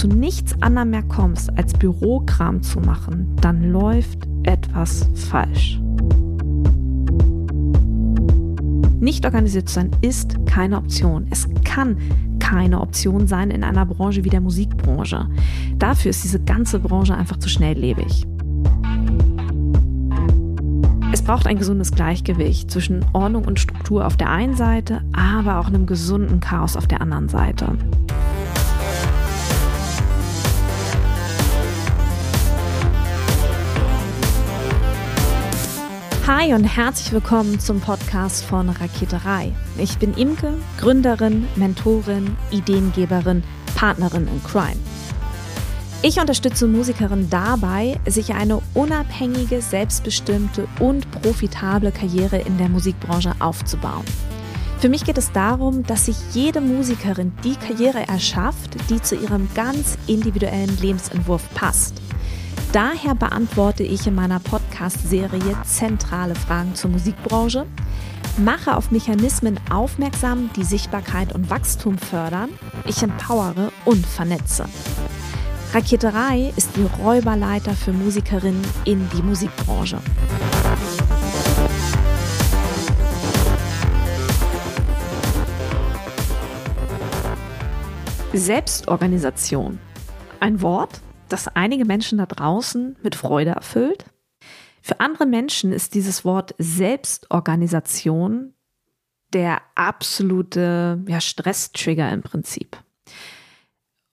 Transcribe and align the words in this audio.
zu 0.00 0.08
nichts 0.08 0.54
anderem 0.62 0.88
mehr 0.88 1.02
kommst, 1.02 1.54
als 1.58 1.74
Bürokram 1.74 2.62
zu 2.62 2.80
machen, 2.80 3.36
dann 3.42 3.70
läuft 3.70 4.26
etwas 4.44 5.06
falsch. 5.14 5.78
Nicht 8.98 9.26
organisiert 9.26 9.68
zu 9.68 9.74
sein 9.74 9.90
ist 10.00 10.46
keine 10.46 10.78
Option. 10.78 11.26
Es 11.28 11.46
kann 11.64 11.98
keine 12.38 12.80
Option 12.80 13.26
sein 13.26 13.50
in 13.50 13.62
einer 13.62 13.84
Branche 13.84 14.24
wie 14.24 14.30
der 14.30 14.40
Musikbranche. 14.40 15.28
Dafür 15.78 16.08
ist 16.08 16.24
diese 16.24 16.40
ganze 16.40 16.78
Branche 16.78 17.14
einfach 17.14 17.36
zu 17.36 17.50
schnelllebig. 17.50 18.26
Es 21.12 21.20
braucht 21.20 21.46
ein 21.46 21.58
gesundes 21.58 21.92
Gleichgewicht 21.92 22.70
zwischen 22.70 23.04
Ordnung 23.12 23.44
und 23.44 23.60
Struktur 23.60 24.06
auf 24.06 24.16
der 24.16 24.30
einen 24.30 24.56
Seite, 24.56 25.02
aber 25.12 25.58
auch 25.58 25.66
einem 25.66 25.84
gesunden 25.84 26.40
Chaos 26.40 26.74
auf 26.74 26.86
der 26.86 27.02
anderen 27.02 27.28
Seite. 27.28 27.76
Hi 36.32 36.54
und 36.54 36.62
herzlich 36.62 37.12
willkommen 37.12 37.58
zum 37.58 37.80
Podcast 37.80 38.44
von 38.44 38.68
Raketerei. 38.68 39.52
Ich 39.78 39.98
bin 39.98 40.14
Imke, 40.14 40.54
Gründerin, 40.78 41.48
Mentorin, 41.56 42.36
Ideengeberin, 42.52 43.42
Partnerin 43.74 44.28
in 44.28 44.40
Crime. 44.44 44.76
Ich 46.02 46.20
unterstütze 46.20 46.68
Musikerinnen 46.68 47.28
dabei, 47.30 47.98
sich 48.06 48.32
eine 48.32 48.62
unabhängige, 48.74 49.60
selbstbestimmte 49.60 50.68
und 50.78 51.10
profitable 51.10 51.90
Karriere 51.90 52.38
in 52.38 52.58
der 52.58 52.68
Musikbranche 52.68 53.32
aufzubauen. 53.40 54.04
Für 54.78 54.88
mich 54.88 55.04
geht 55.04 55.18
es 55.18 55.32
darum, 55.32 55.82
dass 55.82 56.06
sich 56.06 56.16
jede 56.32 56.60
Musikerin 56.60 57.32
die 57.42 57.56
Karriere 57.56 58.06
erschafft, 58.06 58.76
die 58.88 59.02
zu 59.02 59.16
ihrem 59.16 59.48
ganz 59.56 59.98
individuellen 60.06 60.78
Lebensentwurf 60.80 61.42
passt. 61.54 62.00
Daher 62.72 63.16
beantworte 63.16 63.82
ich 63.82 64.06
in 64.06 64.14
meiner 64.14 64.38
Podcast-Serie 64.38 65.56
zentrale 65.64 66.36
Fragen 66.36 66.76
zur 66.76 66.90
Musikbranche, 66.90 67.66
mache 68.38 68.76
auf 68.76 68.92
Mechanismen 68.92 69.58
aufmerksam, 69.70 70.50
die 70.54 70.62
Sichtbarkeit 70.62 71.34
und 71.34 71.50
Wachstum 71.50 71.98
fördern, 71.98 72.50
ich 72.86 73.02
empowere 73.02 73.72
und 73.84 74.06
vernetze. 74.06 74.66
Raketerei 75.74 76.52
ist 76.54 76.76
die 76.76 76.86
Räuberleiter 77.02 77.72
für 77.72 77.92
Musikerinnen 77.92 78.64
in 78.84 79.08
die 79.16 79.22
Musikbranche. 79.22 79.98
Selbstorganisation. 88.32 89.80
Ein 90.38 90.62
Wort, 90.62 91.00
das 91.32 91.48
einige 91.48 91.84
Menschen 91.84 92.18
da 92.18 92.26
draußen 92.26 92.96
mit 93.02 93.14
Freude 93.14 93.50
erfüllt. 93.50 94.04
Für 94.82 95.00
andere 95.00 95.26
Menschen 95.26 95.72
ist 95.72 95.94
dieses 95.94 96.24
Wort 96.24 96.54
Selbstorganisation 96.58 98.54
der 99.32 99.62
absolute 99.74 101.02
ja, 101.06 101.20
Stresstrigger 101.20 102.10
im 102.10 102.22
Prinzip. 102.22 102.76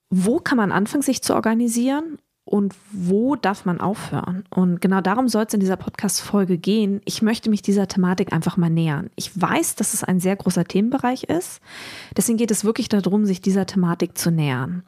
Wo 0.09 0.39
kann 0.39 0.57
man 0.57 0.71
anfangen, 0.71 1.01
sich 1.01 1.21
zu 1.21 1.33
organisieren 1.33 2.17
und 2.45 2.75
wo 2.91 3.35
darf 3.35 3.65
man 3.65 3.81
aufhören? 3.81 4.43
Und 4.49 4.79
genau 4.79 5.01
darum 5.01 5.27
soll 5.27 5.45
es 5.45 5.53
in 5.53 5.59
dieser 5.59 5.75
Podcast-Folge 5.75 6.57
gehen. 6.57 7.01
Ich 7.05 7.21
möchte 7.21 7.49
mich 7.49 7.61
dieser 7.61 7.87
Thematik 7.87 8.31
einfach 8.31 8.57
mal 8.57 8.69
nähern. 8.69 9.09
Ich 9.15 9.39
weiß, 9.39 9.75
dass 9.75 9.93
es 9.93 10.03
ein 10.03 10.19
sehr 10.19 10.35
großer 10.35 10.65
Themenbereich 10.65 11.23
ist. 11.23 11.61
Deswegen 12.15 12.37
geht 12.37 12.51
es 12.51 12.63
wirklich 12.63 12.89
darum, 12.89 13.25
sich 13.25 13.41
dieser 13.41 13.65
Thematik 13.65 14.17
zu 14.17 14.31
nähern 14.31 14.83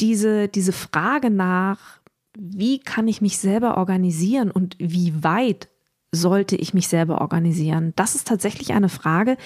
diese, 0.00 0.48
diese 0.48 0.72
Frage 0.72 1.30
nach, 1.30 2.00
wie 2.38 2.78
kann 2.78 3.08
ich 3.08 3.20
mich 3.20 3.38
selber 3.38 3.76
organisieren 3.76 4.50
und 4.50 4.76
wie 4.78 5.22
weit 5.22 5.68
sollte 6.12 6.56
ich 6.56 6.74
mich 6.74 6.88
selber 6.88 7.20
organisieren? 7.20 7.92
Das 7.96 8.14
ist 8.14 8.26
tatsächlich 8.26 8.72
eine 8.72 8.88
Frage, 8.88 9.36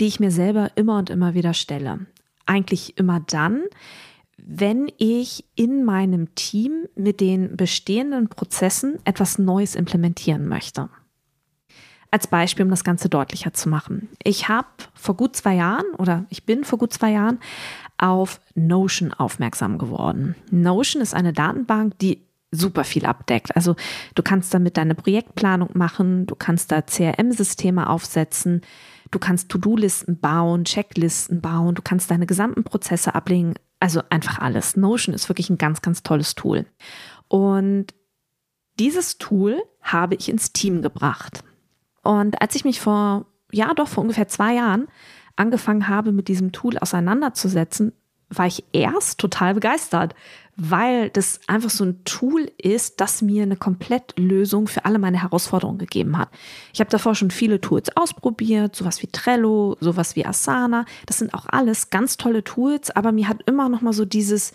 die 0.00 0.06
ich 0.06 0.20
mir 0.20 0.30
selber 0.30 0.70
immer 0.76 0.98
und 0.98 1.10
immer 1.10 1.34
wieder 1.34 1.54
stelle. 1.54 2.06
Eigentlich 2.46 2.98
immer 2.98 3.20
dann, 3.20 3.62
wenn 4.36 4.90
ich 4.98 5.44
in 5.54 5.84
meinem 5.84 6.34
Team 6.34 6.86
mit 6.94 7.20
den 7.20 7.56
bestehenden 7.56 8.28
Prozessen 8.28 8.98
etwas 9.04 9.38
Neues 9.38 9.74
implementieren 9.74 10.46
möchte. 10.46 10.88
Als 12.16 12.28
Beispiel, 12.28 12.64
um 12.64 12.70
das 12.70 12.82
Ganze 12.82 13.10
deutlicher 13.10 13.52
zu 13.52 13.68
machen. 13.68 14.08
Ich 14.22 14.48
habe 14.48 14.68
vor 14.94 15.18
gut 15.18 15.36
zwei 15.36 15.54
Jahren 15.54 15.84
oder 15.98 16.24
ich 16.30 16.46
bin 16.46 16.64
vor 16.64 16.78
gut 16.78 16.90
zwei 16.90 17.10
Jahren 17.10 17.40
auf 17.98 18.40
Notion 18.54 19.12
aufmerksam 19.12 19.76
geworden. 19.76 20.34
Notion 20.50 21.02
ist 21.02 21.12
eine 21.12 21.34
Datenbank, 21.34 21.98
die 21.98 22.22
super 22.50 22.84
viel 22.84 23.04
abdeckt. 23.04 23.54
Also 23.54 23.76
du 24.14 24.22
kannst 24.22 24.54
damit 24.54 24.78
deine 24.78 24.94
Projektplanung 24.94 25.68
machen, 25.74 26.24
du 26.24 26.34
kannst 26.34 26.72
da 26.72 26.80
CRM-Systeme 26.80 27.86
aufsetzen, 27.86 28.62
du 29.10 29.18
kannst 29.18 29.50
To-Do-Listen 29.50 30.18
bauen, 30.18 30.64
Checklisten 30.64 31.42
bauen, 31.42 31.74
du 31.74 31.82
kannst 31.82 32.10
deine 32.10 32.24
gesamten 32.24 32.64
Prozesse 32.64 33.14
ablegen, 33.14 33.56
also 33.78 34.00
einfach 34.08 34.38
alles. 34.38 34.74
Notion 34.74 35.14
ist 35.14 35.28
wirklich 35.28 35.50
ein 35.50 35.58
ganz, 35.58 35.82
ganz 35.82 36.02
tolles 36.02 36.34
Tool. 36.34 36.64
Und 37.28 37.88
dieses 38.78 39.18
Tool 39.18 39.62
habe 39.82 40.14
ich 40.14 40.30
ins 40.30 40.54
Team 40.54 40.80
gebracht. 40.80 41.42
Und 42.06 42.40
als 42.40 42.54
ich 42.54 42.64
mich 42.64 42.80
vor, 42.80 43.26
ja 43.52 43.74
doch, 43.74 43.88
vor 43.88 44.02
ungefähr 44.02 44.28
zwei 44.28 44.54
Jahren 44.54 44.88
angefangen 45.36 45.88
habe, 45.88 46.12
mit 46.12 46.28
diesem 46.28 46.52
Tool 46.52 46.78
auseinanderzusetzen, 46.78 47.92
war 48.28 48.46
ich 48.46 48.64
erst 48.72 49.20
total 49.20 49.54
begeistert, 49.54 50.14
weil 50.56 51.10
das 51.10 51.38
einfach 51.46 51.70
so 51.70 51.84
ein 51.84 52.02
Tool 52.04 52.50
ist, 52.58 53.00
das 53.00 53.22
mir 53.22 53.42
eine 53.42 53.56
Komplettlösung 53.56 54.66
für 54.66 54.84
alle 54.84 54.98
meine 54.98 55.22
Herausforderungen 55.22 55.78
gegeben 55.78 56.18
hat. 56.18 56.30
Ich 56.72 56.80
habe 56.80 56.90
davor 56.90 57.14
schon 57.14 57.30
viele 57.30 57.60
Tools 57.60 57.96
ausprobiert, 57.96 58.74
sowas 58.74 59.02
wie 59.02 59.06
Trello, 59.06 59.76
sowas 59.80 60.16
wie 60.16 60.26
Asana. 60.26 60.86
Das 61.04 61.18
sind 61.18 61.34
auch 61.34 61.46
alles 61.46 61.90
ganz 61.90 62.16
tolle 62.16 62.42
Tools, 62.42 62.90
aber 62.90 63.12
mir 63.12 63.28
hat 63.28 63.42
immer 63.46 63.68
noch 63.68 63.80
mal 63.80 63.92
so 63.92 64.04
dieses 64.04 64.52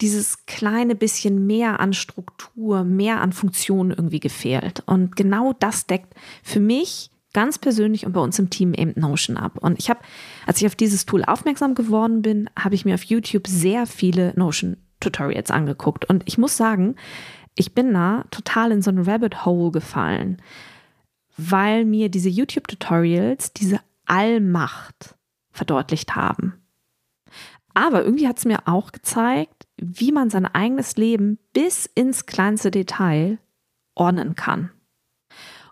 dieses 0.00 0.46
kleine 0.46 0.94
bisschen 0.94 1.46
mehr 1.46 1.80
an 1.80 1.92
Struktur, 1.92 2.84
mehr 2.84 3.20
an 3.20 3.32
Funktionen 3.32 3.90
irgendwie 3.90 4.20
gefehlt. 4.20 4.82
Und 4.86 5.16
genau 5.16 5.52
das 5.58 5.86
deckt 5.86 6.14
für 6.42 6.60
mich 6.60 7.10
ganz 7.32 7.58
persönlich 7.58 8.06
und 8.06 8.12
bei 8.12 8.20
uns 8.20 8.38
im 8.38 8.50
Team 8.50 8.74
eben 8.74 8.98
Notion 8.98 9.36
ab. 9.36 9.58
Und 9.60 9.78
ich 9.78 9.90
habe, 9.90 10.00
als 10.46 10.60
ich 10.60 10.66
auf 10.66 10.74
dieses 10.74 11.06
Tool 11.06 11.24
aufmerksam 11.24 11.74
geworden 11.74 12.22
bin, 12.22 12.50
habe 12.58 12.74
ich 12.74 12.84
mir 12.84 12.94
auf 12.94 13.04
YouTube 13.04 13.46
sehr 13.46 13.86
viele 13.86 14.32
Notion 14.36 14.76
Tutorials 15.00 15.50
angeguckt. 15.50 16.04
Und 16.04 16.24
ich 16.26 16.38
muss 16.38 16.56
sagen, 16.56 16.96
ich 17.54 17.74
bin 17.74 17.92
da 17.92 18.24
total 18.30 18.72
in 18.72 18.82
so 18.82 18.90
ein 18.90 18.98
Rabbit 18.98 19.44
Hole 19.44 19.70
gefallen, 19.70 20.42
weil 21.36 21.84
mir 21.84 22.08
diese 22.08 22.28
YouTube 22.28 22.68
Tutorials 22.68 23.52
diese 23.52 23.80
Allmacht 24.06 25.14
verdeutlicht 25.52 26.16
haben. 26.16 26.54
Aber 27.74 28.04
irgendwie 28.04 28.28
hat 28.28 28.38
es 28.38 28.44
mir 28.44 28.66
auch 28.66 28.92
gezeigt, 28.92 29.66
wie 29.82 30.12
man 30.12 30.30
sein 30.30 30.46
eigenes 30.46 30.96
Leben 30.96 31.38
bis 31.52 31.86
ins 31.86 32.26
kleinste 32.26 32.70
Detail 32.70 33.38
ordnen 33.94 34.34
kann. 34.34 34.70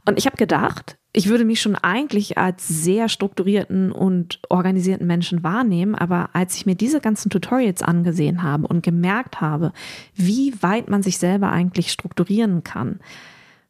Und 0.04 0.18
ich 0.18 0.26
habe 0.26 0.36
gedacht, 0.36 0.98
ich 1.12 1.28
würde 1.28 1.44
mich 1.44 1.60
schon 1.60 1.74
eigentlich 1.74 2.38
als 2.38 2.68
sehr 2.68 3.08
strukturierten 3.08 3.92
und 3.92 4.40
organisierten 4.48 5.06
Menschen 5.06 5.42
wahrnehmen, 5.42 5.94
aber 5.94 6.30
als 6.34 6.56
ich 6.56 6.66
mir 6.66 6.74
diese 6.74 7.00
ganzen 7.00 7.30
Tutorials 7.30 7.82
angesehen 7.82 8.42
habe 8.42 8.66
und 8.66 8.82
gemerkt 8.82 9.40
habe, 9.40 9.72
wie 10.14 10.54
weit 10.62 10.88
man 10.88 11.02
sich 11.02 11.18
selber 11.18 11.50
eigentlich 11.50 11.90
strukturieren 11.90 12.62
kann, 12.62 13.00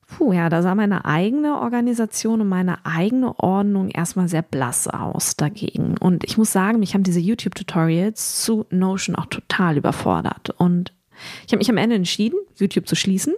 puh, 0.08 0.32
ja, 0.32 0.48
da 0.48 0.62
sah 0.62 0.74
meine 0.74 1.04
eigene 1.04 1.60
Organisation 1.60 2.40
und 2.40 2.48
meine 2.48 2.84
eigene 2.84 3.38
Ordnung 3.38 3.90
erstmal 3.90 4.28
sehr 4.28 4.42
blass 4.42 4.88
aus 4.88 5.36
dagegen. 5.36 5.96
Und 5.98 6.24
ich 6.24 6.38
muss 6.38 6.50
sagen, 6.50 6.80
mich 6.80 6.94
haben 6.94 7.02
diese 7.02 7.20
YouTube-Tutorials 7.20 8.42
zu 8.42 8.66
Notion 8.70 9.14
auch 9.14 9.26
total 9.26 9.76
überfordert. 9.76 10.50
Und 10.50 10.92
ich 11.46 11.52
habe 11.52 11.58
mich 11.58 11.70
am 11.70 11.76
Ende 11.76 11.96
entschieden, 11.96 12.38
YouTube 12.56 12.88
zu 12.88 12.96
schließen 12.96 13.34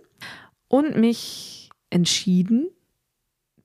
und 0.69 0.97
mich 0.97 1.71
entschieden, 1.91 2.69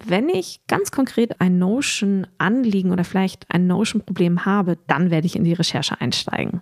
wenn 0.03 0.27
ich 0.27 0.61
ganz 0.67 0.91
konkret 0.91 1.39
ein 1.39 1.57
Notion-Anliegen 1.57 2.91
oder 2.91 3.03
vielleicht 3.03 3.49
ein 3.49 3.67
Notion-Problem 3.67 4.45
habe, 4.45 4.77
dann 4.87 5.09
werde 5.09 5.27
ich 5.27 5.35
in 5.35 5.43
die 5.43 5.53
Recherche 5.53 6.01
einsteigen. 6.01 6.61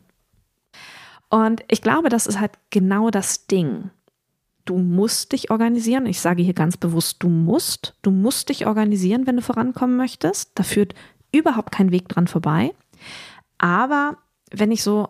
Und 1.30 1.64
ich 1.70 1.82
glaube, 1.82 2.10
das 2.10 2.28
ist 2.28 2.40
halt 2.40 2.52
genau 2.70 3.10
das 3.10 3.48
Ding. 3.48 3.90
Du 4.66 4.78
musst 4.78 5.34
dich 5.34 5.52
organisieren. 5.52 6.06
Ich 6.06 6.22
sage 6.22 6.44
hier 6.44 6.54
ganz 6.54 6.78
bewusst, 6.78 7.18
du 7.20 7.30
musst. 7.30 7.96
Du 8.02 8.12
musst 8.12 8.50
dich 8.50 8.66
organisieren, 8.66 9.28
wenn 9.28 9.36
du 9.36 9.42
vorankommen 9.42 9.98
möchtest. 9.98 10.52
Da 10.56 10.64
führt 10.64 10.94
überhaupt 11.32 11.72
kein 11.72 11.92
Weg 11.92 12.08
dran 12.08 12.28
vorbei. 12.28 12.74
Aber 13.58 14.18
wenn 14.52 14.72
ich 14.72 14.84
so 14.84 15.10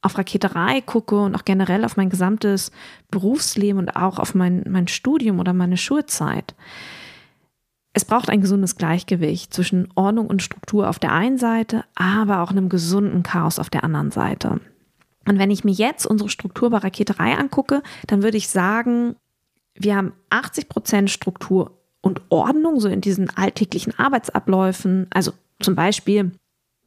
auf 0.00 0.18
Raketerei 0.18 0.80
gucke 0.80 1.18
und 1.18 1.34
auch 1.34 1.44
generell 1.44 1.84
auf 1.84 1.96
mein 1.96 2.10
gesamtes 2.10 2.70
Berufsleben 3.10 3.78
und 3.78 3.96
auch 3.96 4.18
auf 4.18 4.34
mein, 4.34 4.64
mein 4.68 4.88
Studium 4.88 5.38
oder 5.38 5.52
meine 5.52 5.76
Schulzeit, 5.76 6.54
es 7.94 8.04
braucht 8.04 8.28
ein 8.28 8.40
gesundes 8.40 8.76
Gleichgewicht 8.76 9.54
zwischen 9.54 9.88
Ordnung 9.94 10.26
und 10.26 10.42
Struktur 10.42 10.88
auf 10.88 10.98
der 10.98 11.12
einen 11.12 11.38
Seite, 11.38 11.84
aber 11.94 12.40
auch 12.40 12.50
einem 12.50 12.68
gesunden 12.68 13.22
Chaos 13.22 13.58
auf 13.58 13.70
der 13.70 13.84
anderen 13.84 14.10
Seite. 14.10 14.60
Und 15.26 15.38
wenn 15.38 15.50
ich 15.50 15.64
mir 15.64 15.72
jetzt 15.72 16.06
unsere 16.06 16.30
Struktur 16.30 16.70
bei 16.70 16.78
Raketerei 16.78 17.36
angucke, 17.36 17.82
dann 18.06 18.22
würde 18.22 18.36
ich 18.36 18.48
sagen, 18.48 19.16
wir 19.74 19.96
haben 19.96 20.12
80 20.30 20.68
Prozent 20.68 21.10
Struktur 21.10 21.78
und 22.00 22.20
Ordnung, 22.28 22.80
so 22.80 22.88
in 22.88 23.00
diesen 23.00 23.30
alltäglichen 23.30 23.98
Arbeitsabläufen. 23.98 25.06
Also 25.10 25.32
zum 25.60 25.74
Beispiel 25.74 26.32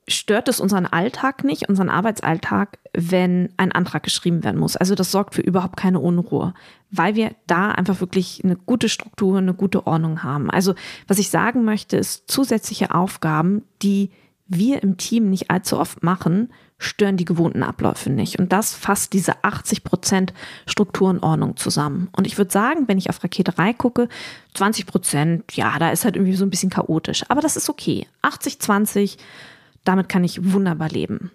stört 0.08 0.48
es 0.48 0.62
unseren 0.62 0.86
Alltag 0.86 1.44
nicht, 1.44 1.68
unseren 1.68 1.90
Arbeitsalltag, 1.90 2.80
wenn 2.94 3.50
ein 3.58 3.74
Antrag 3.74 4.04
geschrieben 4.04 4.44
werden 4.44 4.60
muss. 4.60 4.78
Also 4.78 4.96
das 4.96 5.12
sorgt 5.12 5.36
für 5.36 5.42
überhaupt 5.42 5.76
keine 5.76 6.00
Unruhe, 6.00 6.54
weil 6.92 7.16
wir 7.16 7.32
da 7.46 7.72
einfach 7.72 8.00
wirklich 8.00 8.42
eine 8.44 8.56
gute 8.56 8.88
Struktur, 8.88 9.38
eine 9.38 9.54
gute 9.54 9.86
Ordnung 9.86 10.24
haben. 10.24 10.50
Also 10.50 10.76
was 11.08 11.20
ich 11.20 11.30
sagen 11.30 11.66
möchte, 11.66 11.98
ist 11.98 12.32
zusätzliche 12.32 12.96
Aufgaben, 12.96 13.64
die 13.82 14.12
wir 14.48 14.82
im 14.82 14.96
Team 14.96 15.30
nicht 15.30 15.52
allzu 15.52 15.78
oft 15.78 16.04
machen, 16.04 16.54
stören 16.80 17.18
die 17.18 17.26
gewohnten 17.26 17.64
Abläufe 17.64 18.10
nicht. 18.10 18.40
Und 18.40 18.54
das 18.54 18.74
fasst 18.74 19.14
diese 19.14 19.44
80 19.44 19.84
Prozent 19.84 20.34
Struktur 20.66 21.10
und 21.10 21.24
Ordnung 21.24 21.58
zusammen. 21.58 22.10
Und 22.12 22.28
ich 22.28 22.38
würde 22.38 22.52
sagen, 22.52 22.88
wenn 22.88 22.98
ich 22.98 23.10
auf 23.10 23.24
Raketerei 23.24 23.74
gucke, 23.74 24.10
20 24.54 24.86
Prozent, 24.86 25.56
ja, 25.56 25.78
da 25.80 25.92
ist 25.92 26.06
halt 26.06 26.16
irgendwie 26.16 26.36
so 26.36 26.46
ein 26.46 26.50
bisschen 26.50 26.70
chaotisch. 26.70 27.24
Aber 27.30 27.42
das 27.42 27.58
ist 27.58 27.70
okay. 27.70 28.08
80, 28.22 28.60
20, 28.60 29.18
damit 29.84 30.10
kann 30.10 30.24
ich 30.24 30.54
wunderbar 30.54 30.90
leben. 30.90 31.32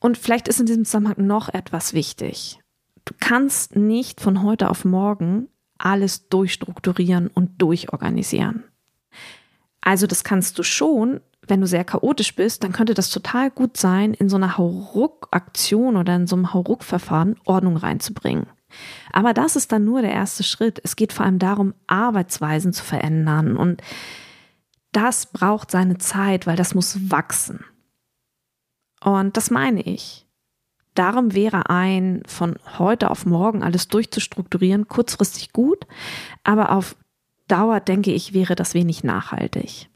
Und 0.00 0.16
vielleicht 0.16 0.48
ist 0.48 0.60
in 0.60 0.66
diesem 0.66 0.84
Zusammenhang 0.84 1.26
noch 1.26 1.48
etwas 1.48 1.92
wichtig. 1.92 2.60
Du 3.04 3.14
kannst 3.18 3.76
nicht 3.76 4.20
von 4.20 4.42
heute 4.42 4.70
auf 4.70 4.84
morgen 4.84 5.48
alles 5.78 6.28
durchstrukturieren 6.28 7.28
und 7.28 7.60
durchorganisieren. 7.60 8.64
Also 9.80 10.06
das 10.06 10.24
kannst 10.24 10.58
du 10.58 10.62
schon, 10.62 11.20
wenn 11.48 11.60
du 11.60 11.66
sehr 11.66 11.84
chaotisch 11.84 12.34
bist, 12.34 12.62
dann 12.62 12.72
könnte 12.72 12.94
das 12.94 13.10
total 13.10 13.50
gut 13.50 13.76
sein, 13.76 14.14
in 14.14 14.28
so 14.28 14.36
einer 14.36 14.56
Hauruck-Aktion 14.56 15.96
oder 15.96 16.16
in 16.16 16.26
so 16.26 16.36
einem 16.36 16.52
Hauruck-Verfahren 16.52 17.36
Ordnung 17.44 17.76
reinzubringen. 17.76 18.46
Aber 19.12 19.32
das 19.34 19.56
ist 19.56 19.72
dann 19.72 19.84
nur 19.84 20.02
der 20.02 20.12
erste 20.12 20.42
Schritt. 20.42 20.80
Es 20.84 20.96
geht 20.96 21.12
vor 21.12 21.24
allem 21.24 21.38
darum, 21.38 21.74
Arbeitsweisen 21.86 22.72
zu 22.72 22.84
verändern. 22.84 23.56
Und 23.56 23.82
das 24.92 25.26
braucht 25.26 25.70
seine 25.70 25.98
Zeit, 25.98 26.46
weil 26.46 26.56
das 26.56 26.74
muss 26.74 27.10
wachsen. 27.10 27.64
Und 29.02 29.36
das 29.36 29.50
meine 29.50 29.82
ich. 29.82 30.26
Darum 30.94 31.32
wäre 31.32 31.70
ein 31.70 32.22
von 32.26 32.56
heute 32.78 33.10
auf 33.10 33.24
morgen 33.24 33.62
alles 33.62 33.88
durchzustrukturieren 33.88 34.88
kurzfristig 34.88 35.52
gut, 35.52 35.86
aber 36.42 36.72
auf 36.72 36.96
Dauer 37.46 37.80
denke 37.80 38.12
ich, 38.12 38.34
wäre 38.34 38.56
das 38.56 38.74
wenig 38.74 39.04
nachhaltig 39.04 39.88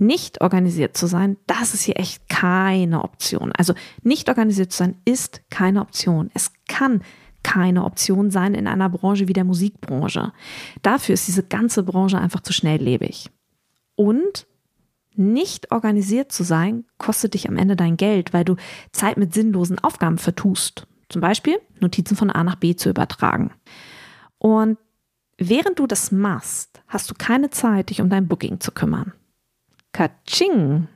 nicht 0.00 0.40
organisiert 0.40 0.96
zu 0.96 1.06
sein, 1.06 1.36
das 1.46 1.74
ist 1.74 1.82
hier 1.82 1.98
echt 1.98 2.28
keine 2.28 3.04
Option. 3.04 3.52
Also 3.52 3.74
nicht 4.02 4.28
organisiert 4.28 4.72
zu 4.72 4.78
sein 4.78 4.96
ist 5.04 5.42
keine 5.50 5.80
Option. 5.80 6.30
Es 6.34 6.52
kann 6.68 7.02
keine 7.42 7.84
Option 7.84 8.30
sein 8.30 8.54
in 8.54 8.66
einer 8.66 8.88
Branche 8.88 9.28
wie 9.28 9.32
der 9.32 9.44
Musikbranche. 9.44 10.32
Dafür 10.82 11.14
ist 11.14 11.28
diese 11.28 11.42
ganze 11.42 11.82
Branche 11.82 12.18
einfach 12.18 12.40
zu 12.40 12.52
schnelllebig. 12.52 13.30
Und 13.94 14.46
nicht 15.14 15.72
organisiert 15.72 16.32
zu 16.32 16.44
sein, 16.44 16.84
kostet 16.98 17.34
dich 17.34 17.48
am 17.48 17.56
Ende 17.56 17.76
dein 17.76 17.96
Geld, 17.96 18.32
weil 18.32 18.44
du 18.44 18.56
Zeit 18.92 19.16
mit 19.16 19.34
sinnlosen 19.34 19.78
Aufgaben 19.78 20.18
vertust. 20.18 20.86
Zum 21.08 21.20
Beispiel 21.20 21.58
Notizen 21.80 22.16
von 22.16 22.30
A 22.30 22.44
nach 22.44 22.56
B 22.56 22.76
zu 22.76 22.88
übertragen. 22.88 23.50
Und 24.38 24.78
während 25.36 25.78
du 25.78 25.86
das 25.86 26.12
machst, 26.12 26.80
hast 26.86 27.10
du 27.10 27.14
keine 27.18 27.50
Zeit, 27.50 27.90
dich 27.90 28.00
um 28.00 28.08
dein 28.08 28.28
Booking 28.28 28.60
zu 28.60 28.72
kümmern. 28.72 29.12
Katsching. 29.92 30.88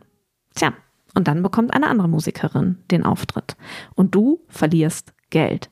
Tja, 0.55 0.73
und 1.15 1.29
dann 1.29 1.43
bekommt 1.43 1.75
eine 1.75 1.89
andere 1.89 2.09
Musikerin 2.09 2.79
den 2.91 3.05
Auftritt. 3.05 3.57
Und 3.95 4.15
du 4.15 4.41
verlierst 4.49 5.15
Geld. 5.31 5.71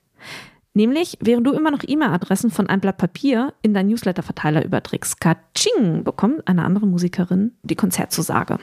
Nämlich, 0.74 1.18
während 1.20 1.46
du 1.46 1.52
immer 1.52 1.70
noch 1.70 1.82
E-Mail-Adressen 1.86 2.50
von 2.50 2.68
einem 2.68 2.80
Blatt 2.80 2.96
Papier 2.96 3.52
in 3.60 3.74
deinen 3.74 3.88
Newsletter-Verteiler 3.88 4.64
überträgst. 4.64 5.20
Katsching 5.20 6.02
bekommt 6.02 6.48
eine 6.48 6.64
andere 6.64 6.86
Musikerin 6.86 7.52
die 7.62 7.76
Konzertzusage. 7.76 8.58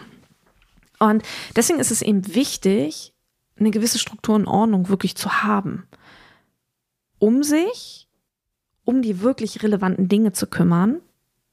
Und 0.98 1.24
deswegen 1.56 1.80
ist 1.80 1.92
es 1.92 2.02
eben 2.02 2.34
wichtig, 2.34 3.14
eine 3.60 3.72
gewisse 3.72 4.00
Struktur 4.00 4.36
und 4.36 4.48
Ordnung 4.48 4.90
wirklich 4.90 5.16
zu 5.16 5.44
haben, 5.44 5.88
um 7.20 7.44
sich 7.44 8.08
um 8.86 9.04
die 9.04 9.22
wirklich 9.22 9.62
relevanten 9.62 10.08
Dinge 10.08 10.32
zu 10.32 10.48
kümmern, 10.48 11.00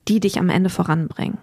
die 0.08 0.20
dich 0.20 0.38
am 0.38 0.48
Ende 0.48 0.70
voranbringen. 0.70 1.36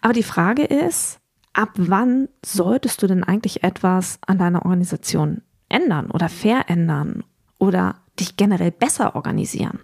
Aber 0.00 0.12
die 0.12 0.22
Frage 0.22 0.64
ist, 0.64 1.18
ab 1.52 1.70
wann 1.76 2.28
solltest 2.44 3.02
du 3.02 3.06
denn 3.06 3.24
eigentlich 3.24 3.64
etwas 3.64 4.18
an 4.26 4.38
deiner 4.38 4.64
Organisation 4.64 5.42
ändern 5.68 6.10
oder 6.10 6.28
verändern 6.28 7.24
oder 7.58 7.96
dich 8.18 8.36
generell 8.36 8.70
besser 8.70 9.16
organisieren? 9.16 9.80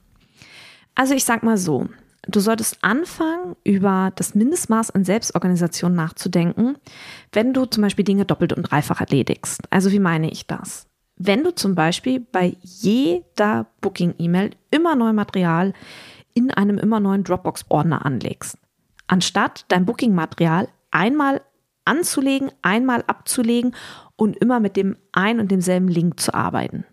Also 0.95 1.15
ich 1.15 1.25
sag 1.25 1.43
mal 1.43 1.59
so, 1.59 1.89
du 2.29 2.41
solltest 2.41 2.79
anfangen, 2.83 3.57
über 3.65 4.13
das 4.15 4.35
Mindestmaß 4.35 4.93
an 4.93 5.05
Selbstorganisation 5.05 5.95
nachzudenken, 5.95 6.77
wenn 7.33 7.53
du 7.53 7.65
zum 7.67 7.83
Beispiel 7.83 8.05
Dinge 8.05 8.25
doppelt 8.25 8.53
und 8.53 8.63
dreifach 8.63 9.01
erledigst. 9.01 9.63
Also 9.71 9.91
wie 9.91 9.99
meine 9.99 10.31
ich 10.31 10.47
das? 10.47 10.87
Wenn 11.17 11.45
du 11.45 11.55
zum 11.55 11.75
Beispiel 11.75 12.21
bei 12.21 12.57
jeder 12.61 13.67
Booking-E-Mail 13.81 14.51
immer 14.71 14.97
neu 14.97 15.13
Material 15.13 15.73
in 16.35 16.51
einem 16.51 16.79
immer 16.79 16.99
neuen 16.99 17.23
Dropbox-Ordner 17.23 18.05
anlegst, 18.05 18.59
anstatt 19.15 19.65
dein 19.69 19.87
Booking-Material 19.87 20.67
einmal 20.91 21.41
anzulegen, 21.85 22.51
einmal 22.63 23.05
abzulegen 23.07 23.73
und 24.17 24.37
immer 24.37 24.59
mit 24.59 24.77
dem 24.77 24.97
ein 25.13 25.39
und 25.39 25.53
demselben 25.53 25.87
Link 25.87 26.19
zu 26.19 26.35
arbeiten. 26.35 26.85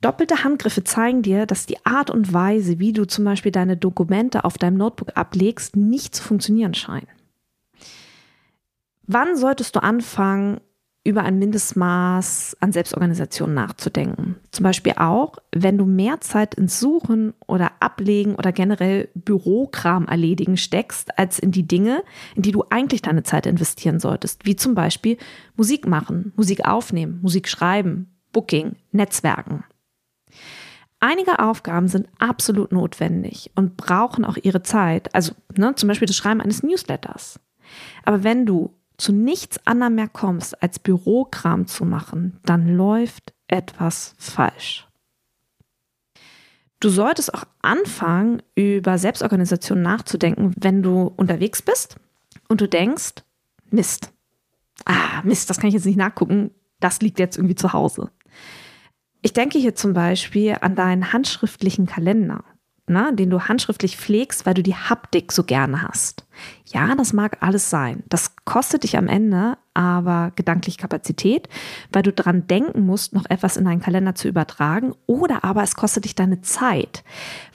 Doppelte 0.00 0.42
Handgriffe 0.42 0.82
zeigen 0.82 1.22
dir, 1.22 1.46
dass 1.46 1.66
die 1.66 1.86
Art 1.86 2.10
und 2.10 2.32
Weise, 2.32 2.80
wie 2.80 2.92
du 2.92 3.06
zum 3.06 3.24
Beispiel 3.24 3.52
deine 3.52 3.76
Dokumente 3.76 4.44
auf 4.44 4.58
deinem 4.58 4.76
Notebook 4.76 5.16
ablegst, 5.16 5.76
nicht 5.76 6.16
zu 6.16 6.22
funktionieren 6.24 6.74
scheinen. 6.74 7.06
Wann 9.06 9.36
solltest 9.36 9.76
du 9.76 9.82
anfangen, 9.84 10.60
über 11.04 11.22
ein 11.22 11.38
Mindestmaß 11.38 12.58
an 12.60 12.72
Selbstorganisation 12.72 13.54
nachzudenken. 13.54 14.36
Zum 14.50 14.64
Beispiel 14.64 14.94
auch, 14.96 15.38
wenn 15.54 15.78
du 15.78 15.86
mehr 15.86 16.20
Zeit 16.20 16.54
ins 16.54 16.80
Suchen 16.80 17.32
oder 17.46 17.72
Ablegen 17.80 18.34
oder 18.34 18.52
generell 18.52 19.08
Bürokram 19.14 20.06
erledigen 20.06 20.56
steckst, 20.56 21.18
als 21.18 21.38
in 21.38 21.50
die 21.50 21.66
Dinge, 21.66 22.02
in 22.34 22.42
die 22.42 22.52
du 22.52 22.64
eigentlich 22.68 23.00
deine 23.00 23.22
Zeit 23.22 23.46
investieren 23.46 24.00
solltest, 24.00 24.44
wie 24.44 24.56
zum 24.56 24.74
Beispiel 24.74 25.16
Musik 25.56 25.86
machen, 25.86 26.32
Musik 26.36 26.66
aufnehmen, 26.66 27.20
Musik 27.22 27.48
schreiben, 27.48 28.10
Booking, 28.32 28.76
Netzwerken. 28.92 29.64
Einige 31.00 31.38
Aufgaben 31.38 31.86
sind 31.86 32.08
absolut 32.18 32.72
notwendig 32.72 33.52
und 33.54 33.76
brauchen 33.76 34.24
auch 34.24 34.36
ihre 34.36 34.62
Zeit, 34.62 35.14
also 35.14 35.32
ne, 35.56 35.74
zum 35.76 35.86
Beispiel 35.88 36.06
das 36.06 36.16
Schreiben 36.16 36.40
eines 36.40 36.62
Newsletters. 36.64 37.38
Aber 38.04 38.24
wenn 38.24 38.46
du 38.46 38.74
zu 38.98 39.12
nichts 39.12 39.64
anderem 39.66 39.94
mehr 39.94 40.08
kommst, 40.08 40.60
als 40.62 40.78
Bürokram 40.78 41.66
zu 41.66 41.84
machen, 41.84 42.38
dann 42.44 42.76
läuft 42.76 43.32
etwas 43.46 44.14
falsch. 44.18 44.86
Du 46.80 46.90
solltest 46.90 47.32
auch 47.34 47.44
anfangen, 47.62 48.42
über 48.54 48.98
Selbstorganisation 48.98 49.82
nachzudenken, 49.82 50.54
wenn 50.58 50.82
du 50.82 51.12
unterwegs 51.16 51.62
bist 51.62 51.96
und 52.48 52.60
du 52.60 52.68
denkst, 52.68 53.24
Mist. 53.70 54.12
Ah, 54.84 55.22
Mist, 55.24 55.50
das 55.50 55.58
kann 55.58 55.68
ich 55.68 55.74
jetzt 55.74 55.86
nicht 55.86 55.98
nachgucken. 55.98 56.50
Das 56.80 57.00
liegt 57.00 57.18
jetzt 57.18 57.36
irgendwie 57.36 57.56
zu 57.56 57.72
Hause. 57.72 58.10
Ich 59.22 59.32
denke 59.32 59.58
hier 59.58 59.74
zum 59.74 59.92
Beispiel 59.92 60.56
an 60.60 60.76
deinen 60.76 61.12
handschriftlichen 61.12 61.86
Kalender 61.86 62.44
ne, 62.88 63.10
den 63.14 63.30
du 63.30 63.42
handschriftlich 63.42 63.96
pflegst, 63.96 64.46
weil 64.46 64.54
du 64.54 64.62
die 64.62 64.74
Haptik 64.74 65.32
so 65.32 65.44
gerne 65.44 65.82
hast. 65.82 66.26
Ja, 66.66 66.94
das 66.94 67.12
mag 67.12 67.38
alles 67.40 67.70
sein. 67.70 68.02
Das 68.08 68.36
kostet 68.44 68.84
dich 68.84 68.96
am 68.96 69.08
Ende 69.08 69.56
aber 69.78 70.32
gedanklich 70.34 70.76
Kapazität, 70.76 71.48
weil 71.92 72.02
du 72.02 72.12
dran 72.12 72.48
denken 72.48 72.84
musst, 72.84 73.14
noch 73.14 73.26
etwas 73.30 73.56
in 73.56 73.64
deinen 73.64 73.80
Kalender 73.80 74.16
zu 74.16 74.26
übertragen. 74.26 74.92
Oder 75.06 75.44
aber 75.44 75.62
es 75.62 75.76
kostet 75.76 76.04
dich 76.04 76.16
deine 76.16 76.40
Zeit, 76.40 77.04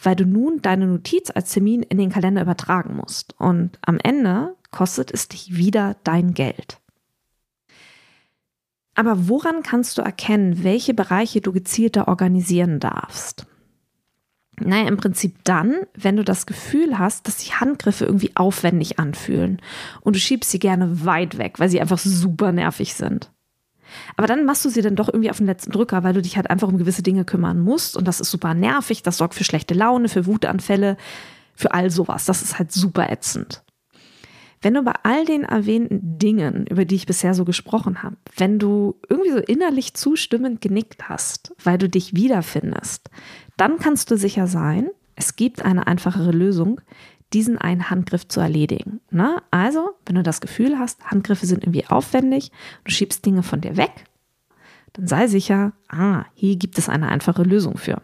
weil 0.02 0.16
du 0.16 0.26
nun 0.26 0.62
deine 0.62 0.88
Notiz 0.88 1.30
als 1.30 1.52
Termin 1.52 1.84
in 1.84 1.98
den 1.98 2.10
Kalender 2.10 2.42
übertragen 2.42 2.96
musst. 2.96 3.38
Und 3.38 3.78
am 3.82 4.00
Ende 4.02 4.56
kostet 4.72 5.12
es 5.12 5.28
dich 5.28 5.58
wieder 5.58 5.98
dein 6.06 6.34
Geld. 6.34 6.80
Aber 8.96 9.28
woran 9.28 9.62
kannst 9.62 9.98
du 9.98 10.02
erkennen, 10.02 10.64
welche 10.64 10.94
Bereiche 10.94 11.42
du 11.42 11.52
gezielter 11.52 12.08
organisieren 12.08 12.80
darfst? 12.80 13.48
Naja, 14.60 14.88
im 14.88 14.98
Prinzip 14.98 15.36
dann, 15.44 15.76
wenn 15.96 16.16
du 16.16 16.24
das 16.24 16.46
Gefühl 16.46 17.00
hast, 17.00 17.28
dass 17.28 17.38
die 17.38 17.54
Handgriffe 17.54 18.06
irgendwie 18.06 18.32
aufwendig 18.36 19.00
anfühlen 19.00 19.60
und 20.02 20.16
du 20.16 20.20
schiebst 20.20 20.52
sie 20.52 20.60
gerne 20.60 21.06
weit 21.06 21.38
weg, 21.38 21.60
weil 21.60 21.70
sie 21.70 21.82
einfach 21.82 21.98
super 21.98 22.52
nervig 22.52 22.94
sind. 22.94 23.32
Aber 24.16 24.28
dann 24.28 24.46
machst 24.46 24.64
du 24.66 24.70
sie 24.70 24.82
dann 24.82 24.96
doch 24.96 25.08
irgendwie 25.08 25.30
auf 25.30 25.38
den 25.38 25.48
letzten 25.48 25.72
Drücker, 25.72 26.04
weil 26.04 26.14
du 26.14 26.22
dich 26.22 26.36
halt 26.36 26.50
einfach 26.50 26.68
um 26.68 26.78
gewisse 26.78 27.04
Dinge 27.04 27.26
kümmern 27.26 27.60
musst 27.60 27.98
und 27.98 28.08
das 28.08 28.20
ist 28.20 28.32
super 28.32 28.54
nervig, 28.54 29.02
das 29.04 29.18
sorgt 29.18 29.34
für 29.34 29.44
schlechte 29.44 29.74
Laune, 29.74 30.08
für 30.08 30.26
Wutanfälle, 30.26 30.98
für 31.56 31.74
all 31.74 31.90
sowas. 31.90 32.26
Das 32.26 32.42
ist 32.42 32.60
halt 32.60 32.72
super 32.72 33.10
ätzend. 33.10 33.64
Wenn 34.64 34.76
du 34.76 34.82
bei 34.82 34.94
all 35.04 35.26
den 35.26 35.44
erwähnten 35.44 36.18
Dingen, 36.18 36.66
über 36.68 36.86
die 36.86 36.96
ich 36.96 37.06
bisher 37.06 37.34
so 37.34 37.44
gesprochen 37.44 38.02
habe, 38.02 38.16
wenn 38.38 38.60
du 38.60 38.96
irgendwie 39.10 39.32
so 39.32 39.38
innerlich 39.40 39.94
zustimmend 39.94 40.62
genickt 40.62 41.10
hast, 41.10 41.54
weil 41.62 41.78
du 41.78 41.90
dich 41.90 42.16
wiederfindest, 42.16 43.10
dann 43.58 43.78
kannst 43.78 44.10
du 44.10 44.18
sicher 44.18 44.48
sein, 44.48 44.90
es 45.16 45.36
gibt 45.36 45.66
eine 45.66 45.86
einfachere 45.86 46.32
Lösung, 46.32 46.80
diesen 47.34 47.58
einen 47.58 47.90
Handgriff 47.90 48.30
zu 48.30 48.40
erledigen. 48.40 49.02
Ne? 49.12 49.42
Also, 49.52 49.96
wenn 50.06 50.16
du 50.16 50.24
das 50.24 50.40
Gefühl 50.40 50.80
hast, 50.80 51.04
Handgriffe 51.12 51.46
sind 51.46 51.64
irgendwie 51.64 51.86
aufwendig, 51.88 52.52
du 52.86 52.92
schiebst 52.92 53.26
Dinge 53.26 53.44
von 53.44 53.60
dir 53.60 53.76
weg, 53.76 54.06
dann 54.94 55.08
sei 55.08 55.28
sicher, 55.28 55.74
ah, 55.90 56.24
hier 56.36 56.56
gibt 56.56 56.78
es 56.78 56.88
eine 56.88 57.10
einfache 57.10 57.44
Lösung 57.44 57.78
für. 57.78 58.02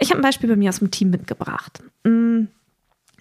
Ich 0.00 0.10
habe 0.10 0.20
ein 0.20 0.22
Beispiel 0.22 0.48
bei 0.48 0.56
mir 0.56 0.70
aus 0.70 0.78
dem 0.78 0.90
Team 0.90 1.10
mitgebracht. 1.10 1.82
Mm, 2.04 2.44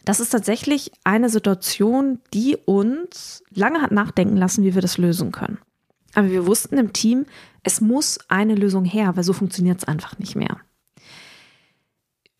das 0.07 0.21
ist 0.21 0.29
tatsächlich 0.29 0.93
eine 1.03 1.29
Situation, 1.29 2.21
die 2.33 2.55
uns 2.55 3.43
lange 3.53 3.81
hat 3.81 3.91
nachdenken 3.91 4.37
lassen, 4.37 4.63
wie 4.63 4.73
wir 4.73 4.81
das 4.81 4.97
lösen 4.97 5.33
können. 5.33 5.57
Aber 6.15 6.31
wir 6.31 6.47
wussten 6.47 6.77
im 6.77 6.93
Team, 6.93 7.25
es 7.63 7.81
muss 7.81 8.17
eine 8.29 8.55
Lösung 8.55 8.85
her, 8.85 9.17
weil 9.17 9.23
so 9.23 9.33
funktioniert 9.33 9.79
es 9.79 9.83
einfach 9.83 10.17
nicht 10.17 10.37
mehr. 10.37 10.61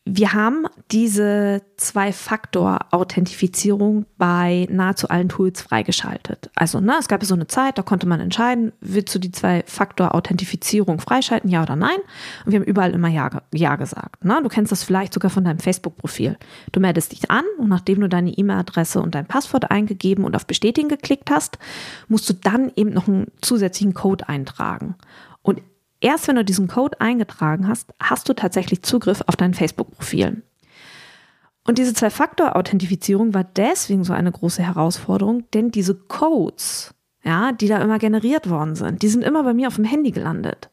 Wir 0.10 0.32
haben 0.32 0.68
diese 0.92 1.62
Zwei-Faktor-Authentifizierung 1.76 4.06
bei 4.18 4.66
nahezu 4.72 5.10
allen 5.10 5.28
Tools 5.28 5.62
freigeschaltet. 5.62 6.50
Also, 6.56 6.80
ne, 6.80 6.94
es 6.98 7.10
gab 7.10 7.26
so 7.26 7.34
eine 7.34 7.48
Zeit, 7.48 7.78
da 7.78 7.82
konnte 7.82 8.08
man 8.08 8.22
entscheiden, 8.22 8.72
willst 8.80 9.14
du 9.14 9.20
die 9.20 9.34
Zwei-Faktor-Authentifizierung 9.34 11.02
freischalten, 11.02 11.50
ja 11.50 11.62
oder 11.62 11.76
nein? 11.76 11.98
Und 12.46 12.54
wir 12.54 12.60
haben 12.60 12.66
überall 12.66 12.94
immer 12.94 13.10
Ja, 13.10 13.30
ja 13.54 13.76
gesagt. 13.76 14.24
Ne? 14.24 14.40
Du 14.42 14.50
kennst 14.50 14.72
das 14.72 14.84
vielleicht 14.84 15.14
sogar 15.14 15.30
von 15.30 15.44
deinem 15.44 15.60
Facebook-Profil. 15.60 16.38
Du 16.72 16.80
meldest 16.80 17.12
dich 17.12 17.30
an 17.30 17.44
und 17.58 17.68
nachdem 17.68 18.00
du 18.00 18.08
deine 18.08 18.32
E-Mail-Adresse 18.32 19.02
und 19.02 19.14
dein 19.14 19.26
Passwort 19.26 19.72
eingegeben 19.72 20.24
und 20.24 20.38
auf 20.38 20.48
Bestätigen 20.48 20.88
geklickt 20.88 21.30
hast, 21.30 21.60
musst 22.08 22.30
du 22.30 22.34
dann 22.34 22.72
eben 22.78 22.92
noch 22.92 23.10
einen 23.10 23.28
zusätzlichen 23.42 23.94
Code 23.94 24.30
eintragen. 24.30 24.96
Erst 26.00 26.28
wenn 26.28 26.36
du 26.36 26.46
diesen 26.46 26.68
Code 26.68 27.02
eingetragen 27.02 27.68
hast, 27.68 27.94
hast 28.00 28.30
du 28.30 28.34
tatsächlich 28.34 28.84
Zugriff 28.84 29.24
auf 29.26 29.36
dein 29.36 29.54
Facebook-Profil. 29.54 30.44
Und 31.66 31.78
diese 31.78 31.94
Zwei-Faktor-Authentifizierung 31.94 33.34
war 33.34 33.44
deswegen 33.44 34.04
so 34.04 34.14
eine 34.14 34.32
große 34.32 34.64
Herausforderung, 34.64 35.50
denn 35.52 35.72
diese 35.72 35.96
Codes, 35.96 36.94
ja, 37.24 37.52
die 37.52 37.68
da 37.68 37.82
immer 37.82 38.00
generiert 38.00 38.50
worden 38.50 38.76
sind, 38.76 39.02
die 39.02 39.10
sind 39.10 39.24
immer 39.24 39.44
bei 39.44 39.54
mir 39.54 39.68
auf 39.68 39.76
dem 39.76 39.84
Handy 39.84 40.12
gelandet. 40.12 40.70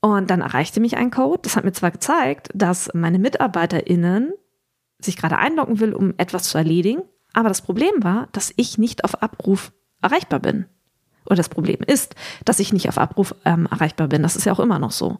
Und 0.00 0.30
dann 0.30 0.42
erreichte 0.42 0.80
mich 0.80 0.96
ein 0.96 1.10
Code, 1.10 1.40
das 1.42 1.56
hat 1.56 1.64
mir 1.64 1.72
zwar 1.72 1.90
gezeigt, 1.90 2.50
dass 2.54 2.90
meine 2.92 3.18
MitarbeiterInnen 3.18 4.32
sich 5.00 5.16
gerade 5.16 5.38
einloggen 5.38 5.80
will, 5.80 5.94
um 5.94 6.12
etwas 6.18 6.44
zu 6.44 6.58
erledigen, 6.58 7.02
aber 7.32 7.48
das 7.48 7.62
Problem 7.62 8.02
war, 8.02 8.28
dass 8.32 8.52
ich 8.56 8.78
nicht 8.78 9.04
auf 9.04 9.22
Abruf 9.22 9.72
erreichbar 10.02 10.40
bin 10.40 10.66
oder 11.28 11.36
das 11.36 11.48
Problem 11.48 11.78
ist, 11.86 12.14
dass 12.44 12.58
ich 12.58 12.72
nicht 12.72 12.88
auf 12.88 12.98
Abruf 12.98 13.34
ähm, 13.44 13.68
erreichbar 13.70 14.08
bin. 14.08 14.22
Das 14.22 14.36
ist 14.36 14.44
ja 14.44 14.52
auch 14.52 14.60
immer 14.60 14.78
noch 14.78 14.92
so. 14.92 15.18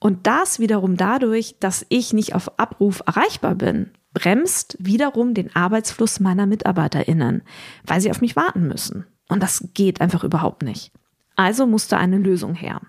Und 0.00 0.26
das 0.26 0.60
wiederum 0.60 0.96
dadurch, 0.96 1.56
dass 1.58 1.84
ich 1.88 2.12
nicht 2.12 2.34
auf 2.34 2.58
Abruf 2.58 3.02
erreichbar 3.04 3.56
bin, 3.56 3.90
bremst 4.14 4.76
wiederum 4.78 5.34
den 5.34 5.54
Arbeitsfluss 5.54 6.20
meiner 6.20 6.46
MitarbeiterInnen, 6.46 7.42
weil 7.84 8.00
sie 8.00 8.10
auf 8.10 8.20
mich 8.20 8.36
warten 8.36 8.68
müssen. 8.68 9.06
Und 9.28 9.42
das 9.42 9.68
geht 9.74 10.00
einfach 10.00 10.24
überhaupt 10.24 10.62
nicht. 10.62 10.92
Also 11.36 11.66
musste 11.66 11.98
eine 11.98 12.18
Lösung 12.18 12.54
her. 12.54 12.80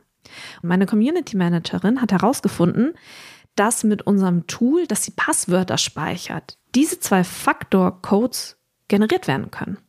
Und 0.62 0.70
meine 0.70 0.86
Community 0.86 1.36
Managerin 1.36 2.02
hat 2.02 2.12
herausgefunden, 2.12 2.94
dass 3.56 3.84
mit 3.84 4.04
unserem 4.04 4.48
Tool, 4.48 4.86
das 4.88 5.02
die 5.02 5.12
Passwörter 5.12 5.78
speichert, 5.78 6.58
diese 6.76 7.00
zwei 7.00 7.24
Faktor-Codes 7.24 8.58
generiert 8.88 9.28
werden 9.28 9.52
können. 9.52 9.80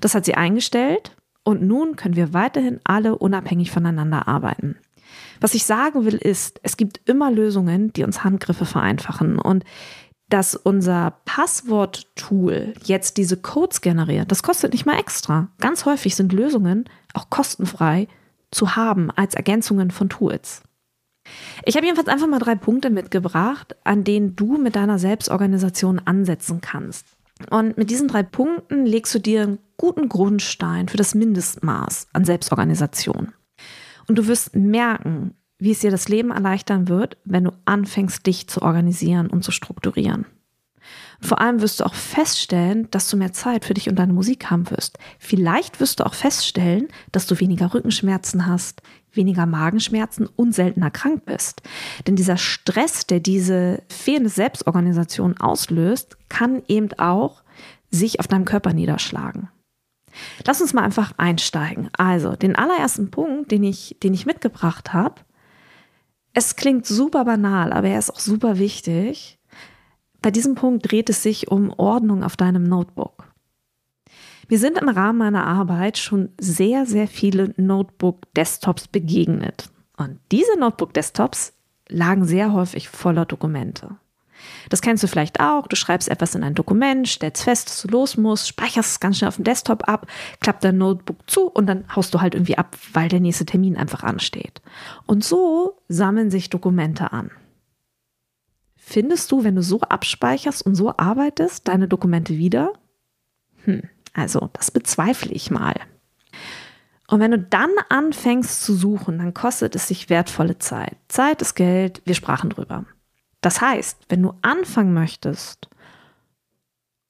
Das 0.00 0.14
hat 0.14 0.24
sie 0.24 0.34
eingestellt 0.34 1.15
und 1.46 1.62
nun 1.62 1.94
können 1.94 2.16
wir 2.16 2.34
weiterhin 2.34 2.80
alle 2.82 3.16
unabhängig 3.16 3.70
voneinander 3.70 4.26
arbeiten. 4.26 4.76
Was 5.40 5.54
ich 5.54 5.64
sagen 5.64 6.04
will 6.04 6.16
ist, 6.16 6.58
es 6.64 6.76
gibt 6.76 7.00
immer 7.08 7.30
Lösungen, 7.30 7.92
die 7.92 8.02
uns 8.02 8.24
Handgriffe 8.24 8.64
vereinfachen 8.64 9.38
und 9.38 9.64
dass 10.28 10.56
unser 10.56 11.20
Passwort-Tool 11.24 12.74
jetzt 12.82 13.16
diese 13.16 13.36
Codes 13.36 13.80
generiert, 13.80 14.32
das 14.32 14.42
kostet 14.42 14.72
nicht 14.72 14.86
mal 14.86 14.98
extra. 14.98 15.46
Ganz 15.60 15.84
häufig 15.84 16.16
sind 16.16 16.32
Lösungen 16.32 16.86
auch 17.14 17.30
kostenfrei 17.30 18.08
zu 18.50 18.74
haben 18.74 19.12
als 19.12 19.34
Ergänzungen 19.34 19.92
von 19.92 20.08
Tools. 20.08 20.62
Ich 21.64 21.76
habe 21.76 21.86
jedenfalls 21.86 22.08
einfach 22.08 22.26
mal 22.26 22.40
drei 22.40 22.56
Punkte 22.56 22.90
mitgebracht, 22.90 23.76
an 23.84 24.02
denen 24.02 24.34
du 24.34 24.58
mit 24.58 24.74
deiner 24.74 24.98
Selbstorganisation 24.98 26.00
ansetzen 26.04 26.60
kannst. 26.60 27.15
Und 27.50 27.76
mit 27.76 27.90
diesen 27.90 28.08
drei 28.08 28.22
Punkten 28.22 28.86
legst 28.86 29.14
du 29.14 29.18
dir 29.18 29.42
einen 29.42 29.58
guten 29.76 30.08
Grundstein 30.08 30.88
für 30.88 30.96
das 30.96 31.14
Mindestmaß 31.14 32.08
an 32.12 32.24
Selbstorganisation. 32.24 33.32
Und 34.08 34.16
du 34.16 34.26
wirst 34.26 34.54
merken, 34.56 35.34
wie 35.58 35.72
es 35.72 35.80
dir 35.80 35.90
das 35.90 36.08
Leben 36.08 36.30
erleichtern 36.30 36.88
wird, 36.88 37.16
wenn 37.24 37.44
du 37.44 37.52
anfängst, 37.64 38.26
dich 38.26 38.48
zu 38.48 38.62
organisieren 38.62 39.28
und 39.28 39.42
zu 39.42 39.52
strukturieren. 39.52 40.26
Vor 41.20 41.40
allem 41.40 41.62
wirst 41.62 41.80
du 41.80 41.84
auch 41.84 41.94
feststellen, 41.94 42.88
dass 42.90 43.08
du 43.08 43.16
mehr 43.16 43.32
Zeit 43.32 43.64
für 43.64 43.74
dich 43.74 43.88
und 43.88 43.96
deine 43.96 44.12
Musik 44.12 44.50
haben 44.50 44.70
wirst. 44.70 44.98
Vielleicht 45.18 45.80
wirst 45.80 46.00
du 46.00 46.06
auch 46.06 46.14
feststellen, 46.14 46.88
dass 47.10 47.26
du 47.26 47.40
weniger 47.40 47.72
Rückenschmerzen 47.72 48.46
hast, 48.46 48.82
weniger 49.16 49.46
Magenschmerzen 49.46 50.28
und 50.36 50.54
seltener 50.54 50.90
krank 50.90 51.24
bist. 51.24 51.62
Denn 52.06 52.16
dieser 52.16 52.36
Stress, 52.36 53.06
der 53.06 53.20
diese 53.20 53.82
fehlende 53.88 54.30
Selbstorganisation 54.30 55.36
auslöst, 55.38 56.16
kann 56.28 56.62
eben 56.68 56.92
auch 56.98 57.42
sich 57.90 58.20
auf 58.20 58.28
deinem 58.28 58.44
Körper 58.44 58.72
niederschlagen. 58.72 59.48
Lass 60.46 60.60
uns 60.60 60.72
mal 60.72 60.82
einfach 60.82 61.12
einsteigen. 61.16 61.90
Also, 61.96 62.36
den 62.36 62.56
allerersten 62.56 63.10
Punkt, 63.10 63.50
den 63.50 63.64
ich, 63.64 63.96
den 64.02 64.14
ich 64.14 64.26
mitgebracht 64.26 64.92
habe, 64.92 65.20
es 66.32 66.56
klingt 66.56 66.86
super 66.86 67.24
banal, 67.24 67.72
aber 67.72 67.88
er 67.88 67.98
ist 67.98 68.10
auch 68.10 68.20
super 68.20 68.58
wichtig. 68.58 69.38
Bei 70.20 70.30
diesem 70.30 70.54
Punkt 70.54 70.90
dreht 70.90 71.08
es 71.08 71.22
sich 71.22 71.50
um 71.50 71.70
Ordnung 71.70 72.22
auf 72.22 72.36
deinem 72.36 72.64
Notebook. 72.64 73.32
Mir 74.48 74.58
sind 74.58 74.78
im 74.78 74.88
Rahmen 74.88 75.18
meiner 75.18 75.46
Arbeit 75.46 75.98
schon 75.98 76.30
sehr, 76.38 76.86
sehr 76.86 77.08
viele 77.08 77.52
Notebook-Desktops 77.56 78.88
begegnet. 78.88 79.70
Und 79.96 80.20
diese 80.30 80.58
Notebook-Desktops 80.58 81.52
lagen 81.88 82.24
sehr 82.24 82.52
häufig 82.52 82.88
voller 82.88 83.24
Dokumente. 83.24 83.96
Das 84.68 84.82
kennst 84.82 85.02
du 85.02 85.08
vielleicht 85.08 85.40
auch. 85.40 85.66
Du 85.66 85.76
schreibst 85.76 86.08
etwas 86.08 86.34
in 86.34 86.44
ein 86.44 86.54
Dokument, 86.54 87.08
stellst 87.08 87.44
fest, 87.44 87.68
dass 87.68 87.82
du 87.82 87.88
los 87.88 88.16
musst, 88.16 88.48
speicherst 88.48 88.90
es 88.90 89.00
ganz 89.00 89.18
schnell 89.18 89.28
auf 89.28 89.36
dem 89.36 89.44
Desktop 89.44 89.88
ab, 89.88 90.06
klappt 90.40 90.62
dein 90.62 90.78
Notebook 90.78 91.28
zu 91.28 91.48
und 91.48 91.66
dann 91.66 91.84
haust 91.94 92.14
du 92.14 92.20
halt 92.20 92.34
irgendwie 92.34 92.58
ab, 92.58 92.76
weil 92.92 93.08
der 93.08 93.20
nächste 93.20 93.46
Termin 93.46 93.76
einfach 93.76 94.02
ansteht. 94.02 94.60
Und 95.06 95.24
so 95.24 95.78
sammeln 95.88 96.30
sich 96.30 96.50
Dokumente 96.50 97.12
an. 97.12 97.30
Findest 98.76 99.32
du, 99.32 99.42
wenn 99.42 99.56
du 99.56 99.62
so 99.62 99.80
abspeicherst 99.80 100.64
und 100.64 100.76
so 100.76 100.94
arbeitest, 100.96 101.66
deine 101.66 101.88
Dokumente 101.88 102.36
wieder? 102.36 102.72
Hm, 103.64 103.82
also, 104.16 104.48
das 104.54 104.70
bezweifle 104.70 105.32
ich 105.32 105.50
mal. 105.50 105.74
Und 107.08 107.20
wenn 107.20 107.30
du 107.30 107.38
dann 107.38 107.70
anfängst 107.88 108.64
zu 108.64 108.74
suchen, 108.74 109.18
dann 109.18 109.34
kostet 109.34 109.76
es 109.76 109.88
sich 109.88 110.10
wertvolle 110.10 110.58
Zeit. 110.58 110.96
Zeit 111.08 111.42
ist 111.42 111.54
Geld, 111.54 112.02
wir 112.04 112.14
sprachen 112.14 112.50
drüber. 112.50 112.84
Das 113.42 113.60
heißt, 113.60 114.06
wenn 114.08 114.22
du 114.22 114.32
anfangen 114.42 114.92
möchtest, 114.92 115.68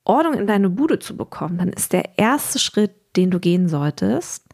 Ordnung 0.05 0.35
in 0.35 0.47
deine 0.47 0.69
Bude 0.69 0.99
zu 0.99 1.17
bekommen, 1.17 1.59
dann 1.59 1.71
ist 1.71 1.93
der 1.93 2.19
erste 2.19 2.59
Schritt, 2.59 2.95
den 3.17 3.31
du 3.31 3.41
gehen 3.41 3.69
solltest, 3.69 4.45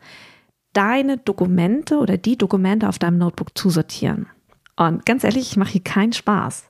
deine 0.75 1.19
Dokumente 1.19 1.99
oder 1.99 2.17
die 2.19 2.39
Dokumente 2.39 2.89
auf 2.89 2.99
deinem 2.99 3.19
Notebook 3.19 3.57
zu 3.59 3.71
sortieren. 3.71 4.27
Und 4.75 5.05
ganz 5.05 5.23
ehrlich, 5.23 5.51
ich 5.51 5.57
mache 5.57 5.73
hier 5.73 5.85
keinen 5.85 6.13
Spaß. 6.15 6.65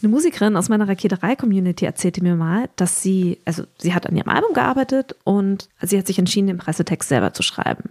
Eine 0.00 0.08
Musikerin 0.10 0.56
aus 0.56 0.68
meiner 0.68 0.88
Raketerei-Community 0.88 1.84
erzählte 1.84 2.22
mir 2.22 2.36
mal, 2.36 2.70
dass 2.76 3.02
sie, 3.02 3.40
also 3.44 3.64
sie 3.78 3.94
hat 3.94 4.06
an 4.06 4.16
ihrem 4.16 4.28
Album 4.28 4.54
gearbeitet 4.54 5.16
und 5.24 5.68
sie 5.82 5.98
hat 5.98 6.06
sich 6.06 6.18
entschieden, 6.18 6.46
den 6.46 6.58
Pressetext 6.58 7.08
selber 7.08 7.34
zu 7.34 7.42
schreiben. 7.42 7.90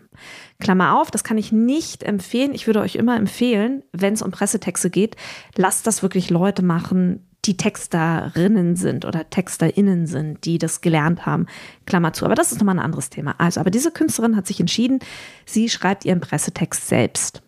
Klammer 0.59 0.99
auf, 0.99 1.11
das 1.11 1.23
kann 1.23 1.37
ich 1.37 1.51
nicht 1.51 2.03
empfehlen. 2.03 2.53
Ich 2.53 2.65
würde 2.65 2.79
euch 2.79 2.95
immer 2.95 3.17
empfehlen, 3.17 3.83
wenn 3.91 4.13
es 4.13 4.21
um 4.21 4.31
Pressetexte 4.31 4.89
geht, 4.89 5.17
lasst 5.55 5.85
das 5.85 6.01
wirklich 6.01 6.29
Leute 6.29 6.63
machen, 6.63 7.27
die 7.45 7.57
Texterinnen 7.57 8.75
sind 8.75 9.05
oder 9.05 9.29
Texterinnen 9.29 10.07
sind, 10.07 10.45
die 10.45 10.57
das 10.57 10.81
gelernt 10.81 11.25
haben. 11.25 11.45
Klammer 11.85 12.13
zu. 12.13 12.25
Aber 12.25 12.35
das 12.35 12.51
ist 12.51 12.59
nochmal 12.59 12.75
ein 12.75 12.83
anderes 12.83 13.09
Thema. 13.09 13.35
Also, 13.37 13.59
aber 13.59 13.69
diese 13.69 13.91
Künstlerin 13.91 14.35
hat 14.35 14.47
sich 14.47 14.59
entschieden, 14.59 14.99
sie 15.45 15.69
schreibt 15.69 16.05
ihren 16.05 16.19
Pressetext 16.19 16.87
selbst. 16.87 17.41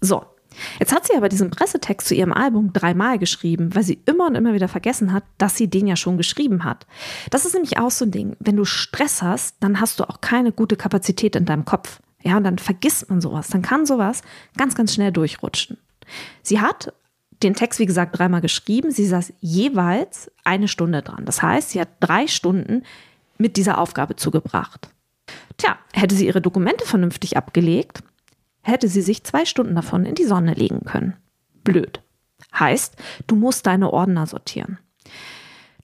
So, 0.00 0.24
Jetzt 0.78 0.94
hat 0.94 1.06
sie 1.06 1.16
aber 1.16 1.28
diesen 1.28 1.50
Pressetext 1.50 2.08
zu 2.08 2.14
ihrem 2.14 2.32
Album 2.32 2.72
dreimal 2.72 3.18
geschrieben, 3.18 3.74
weil 3.74 3.82
sie 3.82 4.00
immer 4.06 4.26
und 4.26 4.34
immer 4.34 4.54
wieder 4.54 4.68
vergessen 4.68 5.12
hat, 5.12 5.24
dass 5.38 5.56
sie 5.56 5.68
den 5.68 5.86
ja 5.86 5.96
schon 5.96 6.16
geschrieben 6.16 6.64
hat. 6.64 6.86
Das 7.30 7.44
ist 7.44 7.54
nämlich 7.54 7.78
auch 7.78 7.90
so 7.90 8.04
ein 8.04 8.10
Ding. 8.10 8.36
Wenn 8.40 8.56
du 8.56 8.64
Stress 8.64 9.22
hast, 9.22 9.56
dann 9.60 9.80
hast 9.80 10.00
du 10.00 10.08
auch 10.08 10.20
keine 10.20 10.52
gute 10.52 10.76
Kapazität 10.76 11.36
in 11.36 11.44
deinem 11.44 11.64
Kopf. 11.64 12.00
Ja, 12.22 12.36
und 12.36 12.44
dann 12.44 12.58
vergisst 12.58 13.10
man 13.10 13.20
sowas. 13.20 13.48
Dann 13.48 13.62
kann 13.62 13.86
sowas 13.86 14.22
ganz, 14.56 14.74
ganz 14.74 14.94
schnell 14.94 15.12
durchrutschen. 15.12 15.78
Sie 16.42 16.60
hat 16.60 16.92
den 17.42 17.54
Text, 17.54 17.78
wie 17.78 17.86
gesagt, 17.86 18.18
dreimal 18.18 18.40
geschrieben. 18.40 18.90
Sie 18.90 19.06
saß 19.06 19.32
jeweils 19.40 20.30
eine 20.44 20.68
Stunde 20.68 21.02
dran. 21.02 21.24
Das 21.26 21.42
heißt, 21.42 21.70
sie 21.70 21.80
hat 21.80 21.88
drei 22.00 22.26
Stunden 22.26 22.82
mit 23.36 23.56
dieser 23.56 23.78
Aufgabe 23.78 24.16
zugebracht. 24.16 24.88
Tja, 25.56 25.76
hätte 25.92 26.14
sie 26.14 26.26
ihre 26.26 26.40
Dokumente 26.40 26.84
vernünftig 26.86 27.36
abgelegt, 27.36 28.02
hätte 28.64 28.88
sie 28.88 29.02
sich 29.02 29.24
zwei 29.24 29.44
Stunden 29.44 29.74
davon 29.74 30.04
in 30.04 30.14
die 30.14 30.24
Sonne 30.24 30.54
legen 30.54 30.84
können. 30.84 31.16
Blöd. 31.62 32.00
Heißt, 32.58 32.96
du 33.26 33.36
musst 33.36 33.66
deine 33.66 33.92
Ordner 33.92 34.26
sortieren. 34.26 34.78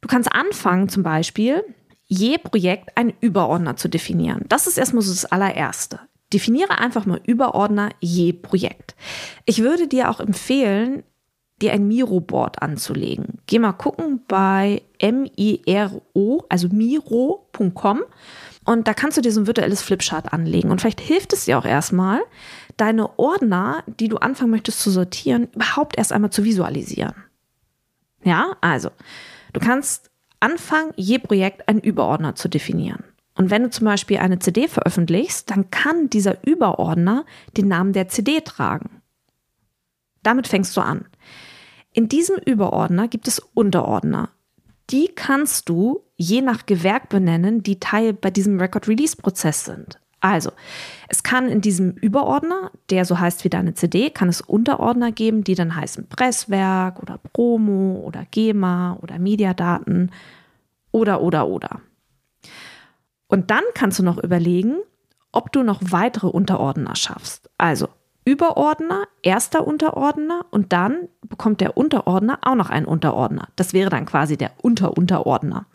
Du 0.01 0.09
kannst 0.09 0.33
anfangen, 0.33 0.89
zum 0.89 1.03
Beispiel, 1.03 1.63
je 2.07 2.39
Projekt 2.39 2.97
einen 2.97 3.13
Überordner 3.21 3.77
zu 3.77 3.89
definieren. 3.89 4.45
Das 4.49 4.67
ist 4.67 4.79
erstmal 4.79 5.03
so 5.03 5.13
das 5.13 5.27
allererste. 5.27 6.01
Definiere 6.33 6.79
einfach 6.79 7.07
mal 7.07 7.21
Überordner 7.25 7.91
je 8.01 8.33
Projekt. 8.33 8.95
Ich 9.45 9.63
würde 9.63 9.89
dir 9.89 10.11
auch 10.11 10.21
empfehlen, 10.21 11.03
dir 11.61 11.73
ein 11.73 11.87
Miro-Board 11.87 12.63
anzulegen. 12.63 13.39
Geh 13.47 13.59
mal 13.59 13.73
gucken 13.73 14.23
bei 14.27 14.83
M-I-R-O, 14.99 16.45
also 16.49 16.69
miro.com 16.69 18.03
und 18.71 18.87
da 18.87 18.95
kannst 18.95 19.17
du 19.17 19.21
dir 19.21 19.33
so 19.33 19.41
ein 19.41 19.49
virtuelles 19.49 19.83
Flipchart 19.83 20.33
anlegen. 20.33 20.71
Und 20.71 20.81
vielleicht 20.81 21.01
hilft 21.01 21.33
es 21.33 21.47
dir 21.47 21.59
auch 21.59 21.65
erstmal, 21.65 22.21
deine 22.77 23.19
Ordner, 23.19 23.83
die 23.89 24.07
du 24.07 24.19
anfangen 24.19 24.53
möchtest 24.53 24.79
zu 24.79 24.93
sortieren, 24.93 25.49
überhaupt 25.53 25.99
erst 25.99 26.13
einmal 26.13 26.31
zu 26.31 26.45
visualisieren. 26.45 27.17
Ja, 28.23 28.57
also, 28.61 28.91
du 29.55 29.59
kannst 29.59 30.13
anfangen, 30.39 30.93
je 30.95 31.19
Projekt 31.19 31.67
einen 31.67 31.81
Überordner 31.81 32.37
zu 32.37 32.47
definieren. 32.47 33.03
Und 33.35 33.51
wenn 33.51 33.65
du 33.65 33.71
zum 33.71 33.87
Beispiel 33.87 34.19
eine 34.19 34.39
CD 34.39 34.69
veröffentlichst, 34.69 35.51
dann 35.51 35.73
kann 35.73 36.09
dieser 36.09 36.47
Überordner 36.47 37.25
den 37.57 37.67
Namen 37.67 37.93
der 37.93 38.07
CD 38.07 38.41
tragen. 38.41 39.03
Damit 40.23 40.47
fängst 40.47 40.77
du 40.77 40.81
an. 40.81 41.07
In 41.93 42.09
diesem 42.09 42.37
Überordner 42.37 43.09
gibt 43.09 43.27
es 43.27 43.41
Unterordner. 43.41 44.29
Die 44.91 45.09
kannst 45.15 45.69
du 45.69 46.05
je 46.17 46.43
nach 46.43 46.67
Gewerk 46.67 47.09
benennen, 47.09 47.63
die 47.63 47.79
Teil 47.79 48.13
bei 48.13 48.31
diesem 48.31 48.59
Record-Release-Prozess 48.59 49.65
sind. 49.65 50.01
Also, 50.21 50.51
es 51.09 51.23
kann 51.23 51.49
in 51.49 51.63
diesem 51.63 51.93
Überordner, 51.93 52.71
der 52.91 53.07
so 53.07 53.19
heißt 53.19 53.43
wie 53.45 53.49
deine 53.49 53.75
CD, 53.75 54.11
kann 54.11 54.29
es 54.29 54.43
Unterordner 54.43 55.13
geben, 55.13 55.45
die 55.45 55.55
dann 55.55 55.75
heißen 55.75 56.09
Presswerk 56.09 57.01
oder 57.01 57.19
Promo 57.33 58.03
oder 58.05 58.27
GEMA 58.31 58.99
oder 59.01 59.19
Mediadaten 59.19 60.13
oder 60.93 61.23
oder 61.23 61.49
oder. 61.49 61.81
Und 63.29 63.51
dann 63.51 63.63
kannst 63.75 63.99
du 63.99 64.03
noch 64.03 64.23
überlegen, 64.23 64.77
ob 65.33 65.53
du 65.53 65.63
noch 65.63 65.81
weitere 65.83 66.27
Unterordner 66.27 66.97
schaffst. 66.97 67.49
Also 67.57 67.89
Überordner, 68.31 69.09
erster 69.23 69.67
Unterordner 69.67 70.47
und 70.51 70.73
dann 70.73 71.09
bekommt 71.29 71.61
der 71.61 71.77
Unterordner 71.77 72.39
auch 72.43 72.55
noch 72.55 72.71
einen 72.71 72.87
Unterordner. 72.87 73.49
Das 73.57 73.73
wäre 73.73 73.91
dann 73.91 74.07
quasi 74.07 74.37
der 74.37 74.53
Unterunterordner. 74.63 75.67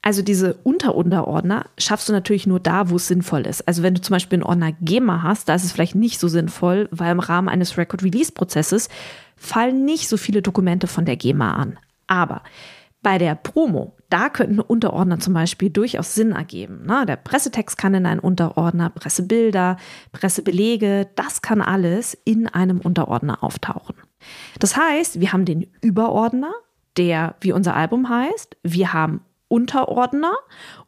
Also 0.00 0.22
diese 0.22 0.54
Unterunterordner 0.62 1.66
schaffst 1.76 2.08
du 2.08 2.14
natürlich 2.14 2.46
nur 2.46 2.60
da, 2.60 2.88
wo 2.88 2.96
es 2.96 3.08
sinnvoll 3.08 3.42
ist. 3.46 3.68
Also 3.68 3.82
wenn 3.82 3.94
du 3.94 4.00
zum 4.00 4.14
Beispiel 4.14 4.38
einen 4.38 4.44
Ordner 4.44 4.72
GEMA 4.80 5.22
hast, 5.22 5.50
da 5.50 5.54
ist 5.54 5.64
es 5.64 5.72
vielleicht 5.72 5.94
nicht 5.94 6.18
so 6.18 6.28
sinnvoll, 6.28 6.88
weil 6.90 7.12
im 7.12 7.20
Rahmen 7.20 7.50
eines 7.50 7.76
Record-Release-Prozesses 7.76 8.88
fallen 9.36 9.84
nicht 9.84 10.08
so 10.08 10.16
viele 10.16 10.40
Dokumente 10.40 10.86
von 10.86 11.04
der 11.04 11.16
GEMA 11.16 11.52
an. 11.52 11.78
Aber 12.06 12.40
bei 13.02 13.18
der 13.18 13.34
Promo, 13.34 13.96
da 14.10 14.28
könnten 14.28 14.60
Unterordner 14.60 15.20
zum 15.20 15.34
Beispiel 15.34 15.70
durchaus 15.70 16.14
Sinn 16.14 16.32
ergeben. 16.32 16.84
Ne? 16.84 17.06
Der 17.06 17.16
Pressetext 17.16 17.78
kann 17.78 17.94
in 17.94 18.06
einen 18.06 18.20
Unterordner, 18.20 18.90
Pressebilder, 18.90 19.76
Pressebelege, 20.12 21.08
das 21.14 21.42
kann 21.42 21.62
alles 21.62 22.14
in 22.24 22.46
einem 22.48 22.80
Unterordner 22.80 23.42
auftauchen. 23.42 23.94
Das 24.58 24.76
heißt, 24.76 25.20
wir 25.20 25.32
haben 25.32 25.44
den 25.44 25.66
Überordner, 25.80 26.52
der 26.96 27.36
wie 27.40 27.52
unser 27.52 27.74
Album 27.74 28.08
heißt, 28.08 28.56
wir 28.62 28.92
haben 28.92 29.22
Unterordner 29.48 30.34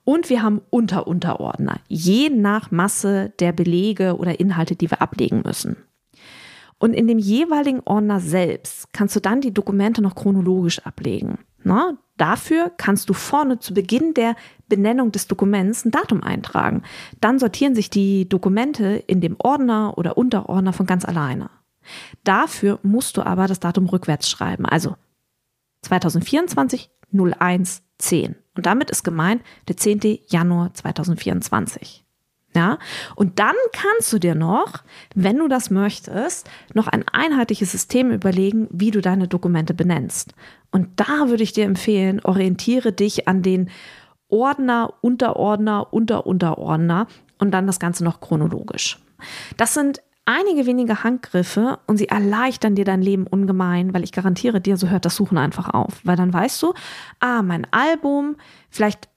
und 0.04 0.28
wir 0.30 0.42
haben 0.42 0.60
Unterunterordner, 0.70 1.80
je 1.88 2.28
nach 2.28 2.70
Masse 2.70 3.32
der 3.40 3.52
Belege 3.52 4.16
oder 4.16 4.38
Inhalte, 4.38 4.76
die 4.76 4.90
wir 4.90 5.02
ablegen 5.02 5.42
müssen. 5.44 5.76
Und 6.78 6.94
in 6.94 7.06
dem 7.06 7.18
jeweiligen 7.18 7.80
Ordner 7.84 8.18
selbst 8.18 8.92
kannst 8.92 9.14
du 9.14 9.20
dann 9.20 9.40
die 9.40 9.54
Dokumente 9.54 10.02
noch 10.02 10.16
chronologisch 10.16 10.80
ablegen. 10.80 11.38
Na, 11.64 11.98
dafür 12.16 12.72
kannst 12.76 13.08
du 13.08 13.14
vorne 13.14 13.58
zu 13.58 13.74
Beginn 13.74 14.14
der 14.14 14.36
Benennung 14.68 15.12
des 15.12 15.26
Dokuments 15.28 15.84
ein 15.84 15.90
Datum 15.90 16.22
eintragen. 16.22 16.82
Dann 17.20 17.38
sortieren 17.38 17.74
sich 17.74 17.90
die 17.90 18.28
Dokumente 18.28 19.02
in 19.06 19.20
dem 19.20 19.36
Ordner 19.38 19.96
oder 19.96 20.16
Unterordner 20.16 20.72
von 20.72 20.86
ganz 20.86 21.04
alleine. 21.04 21.50
Dafür 22.24 22.78
musst 22.82 23.16
du 23.16 23.22
aber 23.22 23.46
das 23.46 23.60
Datum 23.60 23.88
rückwärts 23.88 24.30
schreiben, 24.30 24.66
also 24.66 24.96
2024 25.82 26.90
01 27.12 27.82
10. 27.98 28.36
Und 28.56 28.66
damit 28.66 28.90
ist 28.90 29.04
gemeint 29.04 29.42
der 29.68 29.76
10. 29.76 30.00
Januar 30.28 30.74
2024. 30.74 32.01
Ja, 32.54 32.78
und 33.16 33.38
dann 33.38 33.54
kannst 33.72 34.12
du 34.12 34.18
dir 34.18 34.34
noch, 34.34 34.82
wenn 35.14 35.38
du 35.38 35.48
das 35.48 35.70
möchtest, 35.70 36.50
noch 36.74 36.86
ein 36.86 37.04
einheitliches 37.10 37.72
System 37.72 38.10
überlegen, 38.10 38.68
wie 38.70 38.90
du 38.90 39.00
deine 39.00 39.26
Dokumente 39.26 39.72
benennst. 39.72 40.34
Und 40.70 40.88
da 40.96 41.28
würde 41.28 41.42
ich 41.42 41.52
dir 41.52 41.64
empfehlen, 41.64 42.20
orientiere 42.22 42.92
dich 42.92 43.26
an 43.26 43.42
den 43.42 43.70
Ordner, 44.28 44.92
Unterordner, 45.00 45.92
Unterunterordner 45.92 47.06
und 47.38 47.52
dann 47.52 47.66
das 47.66 47.78
Ganze 47.80 48.04
noch 48.04 48.20
chronologisch. 48.20 48.98
Das 49.56 49.74
sind 49.74 50.02
einige 50.24 50.66
wenige 50.66 51.04
Handgriffe 51.04 51.78
und 51.86 51.96
sie 51.96 52.08
erleichtern 52.08 52.74
dir 52.74 52.84
dein 52.84 53.02
Leben 53.02 53.26
ungemein, 53.26 53.92
weil 53.92 54.04
ich 54.04 54.12
garantiere 54.12 54.60
dir, 54.60 54.76
so 54.76 54.88
hört 54.88 55.04
das 55.04 55.16
Suchen 55.16 55.38
einfach 55.38 55.68
auf. 55.72 56.00
Weil 56.04 56.16
dann 56.16 56.32
weißt 56.32 56.62
du, 56.62 56.74
ah, 57.20 57.42
mein 57.42 57.66
Album, 57.72 58.36
vielleicht 58.70 59.08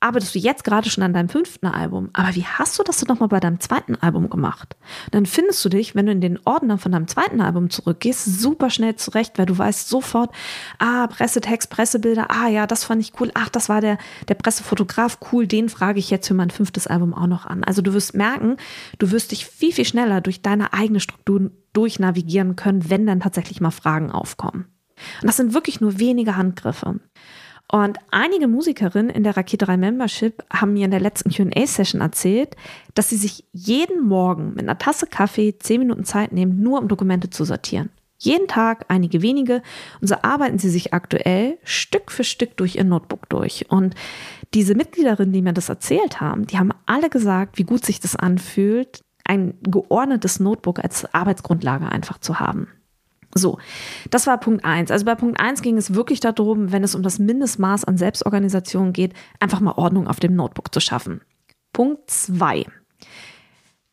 arbeitest 0.00 0.34
du 0.34 0.38
jetzt 0.38 0.64
gerade 0.64 0.88
schon 0.88 1.02
an 1.02 1.12
deinem 1.12 1.28
fünften 1.28 1.66
Album, 1.66 2.10
aber 2.12 2.34
wie 2.34 2.44
hast 2.44 2.78
du 2.78 2.82
das 2.82 2.98
denn 2.98 3.08
nochmal 3.08 3.28
bei 3.28 3.40
deinem 3.40 3.58
zweiten 3.58 3.96
Album 3.96 4.30
gemacht? 4.30 4.76
Dann 5.10 5.26
findest 5.26 5.64
du 5.64 5.68
dich, 5.68 5.94
wenn 5.94 6.06
du 6.06 6.12
in 6.12 6.20
den 6.20 6.38
Ordner 6.44 6.78
von 6.78 6.92
deinem 6.92 7.08
zweiten 7.08 7.40
Album 7.40 7.68
zurückgehst, 7.70 8.40
super 8.40 8.70
schnell 8.70 8.94
zurecht, 8.96 9.38
weil 9.38 9.46
du 9.46 9.58
weißt 9.58 9.88
sofort, 9.88 10.30
ah, 10.78 11.08
Pressetext, 11.08 11.70
Pressebilder, 11.70 12.30
ah 12.30 12.48
ja, 12.48 12.66
das 12.66 12.84
fand 12.84 13.02
ich 13.02 13.12
cool, 13.20 13.30
ach, 13.34 13.48
das 13.48 13.68
war 13.68 13.80
der, 13.80 13.98
der 14.28 14.34
Pressefotograf, 14.34 15.18
cool, 15.32 15.46
den 15.46 15.68
frage 15.68 15.98
ich 15.98 16.10
jetzt 16.10 16.28
für 16.28 16.34
mein 16.34 16.50
fünftes 16.50 16.86
Album 16.86 17.12
auch 17.12 17.26
noch 17.26 17.46
an. 17.46 17.64
Also 17.64 17.82
du 17.82 17.92
wirst 17.92 18.14
merken, 18.14 18.56
du 18.98 19.10
wirst 19.10 19.32
dich 19.32 19.46
viel, 19.46 19.72
viel 19.72 19.84
schneller 19.84 20.20
durch 20.20 20.42
deine 20.42 20.72
eigene 20.72 21.00
Struktur 21.00 21.50
durchnavigieren 21.72 22.56
können, 22.56 22.88
wenn 22.88 23.06
dann 23.06 23.20
tatsächlich 23.20 23.60
mal 23.60 23.70
Fragen 23.70 24.10
aufkommen. 24.10 24.66
Und 25.20 25.26
das 25.26 25.36
sind 25.36 25.54
wirklich 25.54 25.80
nur 25.80 25.98
wenige 25.98 26.36
Handgriffe. 26.36 27.00
Und 27.70 27.98
einige 28.10 28.48
Musikerinnen 28.48 29.10
in 29.10 29.24
der 29.24 29.36
Rakete 29.36 29.66
3 29.66 29.76
Membership 29.76 30.42
haben 30.50 30.72
mir 30.72 30.86
in 30.86 30.90
der 30.90 31.00
letzten 31.00 31.30
QA-Session 31.30 32.00
erzählt, 32.00 32.56
dass 32.94 33.10
sie 33.10 33.16
sich 33.16 33.44
jeden 33.52 34.06
Morgen 34.06 34.54
mit 34.54 34.60
einer 34.60 34.78
Tasse 34.78 35.06
Kaffee 35.06 35.58
zehn 35.58 35.80
Minuten 35.80 36.04
Zeit 36.04 36.32
nehmen, 36.32 36.62
nur 36.62 36.78
um 36.78 36.88
Dokumente 36.88 37.28
zu 37.28 37.44
sortieren. 37.44 37.90
Jeden 38.20 38.48
Tag 38.48 38.86
einige 38.88 39.22
wenige 39.22 39.62
und 40.00 40.08
so 40.08 40.16
arbeiten 40.22 40.58
sie 40.58 40.70
sich 40.70 40.92
aktuell 40.92 41.58
Stück 41.62 42.10
für 42.10 42.24
Stück 42.24 42.56
durch 42.56 42.76
ihr 42.76 42.84
Notebook 42.84 43.28
durch. 43.28 43.66
Und 43.68 43.94
diese 44.54 44.74
Mitgliederinnen, 44.74 45.32
die 45.32 45.42
mir 45.42 45.52
das 45.52 45.68
erzählt 45.68 46.20
haben, 46.20 46.46
die 46.46 46.58
haben 46.58 46.72
alle 46.86 47.10
gesagt, 47.10 47.58
wie 47.58 47.64
gut 47.64 47.84
sich 47.84 48.00
das 48.00 48.16
anfühlt, 48.16 49.00
ein 49.24 49.54
geordnetes 49.62 50.40
Notebook 50.40 50.80
als 50.80 51.14
Arbeitsgrundlage 51.14 51.86
einfach 51.86 52.18
zu 52.18 52.40
haben. 52.40 52.68
So, 53.34 53.58
das 54.10 54.26
war 54.26 54.38
Punkt 54.38 54.64
eins. 54.64 54.90
Also 54.90 55.04
bei 55.04 55.14
Punkt 55.14 55.38
eins 55.38 55.62
ging 55.62 55.76
es 55.76 55.94
wirklich 55.94 56.20
darum, 56.20 56.72
wenn 56.72 56.82
es 56.82 56.94
um 56.94 57.02
das 57.02 57.18
Mindestmaß 57.18 57.84
an 57.84 57.98
Selbstorganisation 57.98 58.92
geht, 58.92 59.12
einfach 59.38 59.60
mal 59.60 59.72
Ordnung 59.72 60.08
auf 60.08 60.20
dem 60.20 60.34
Notebook 60.34 60.72
zu 60.72 60.80
schaffen. 60.80 61.20
Punkt 61.72 62.10
zwei. 62.10 62.64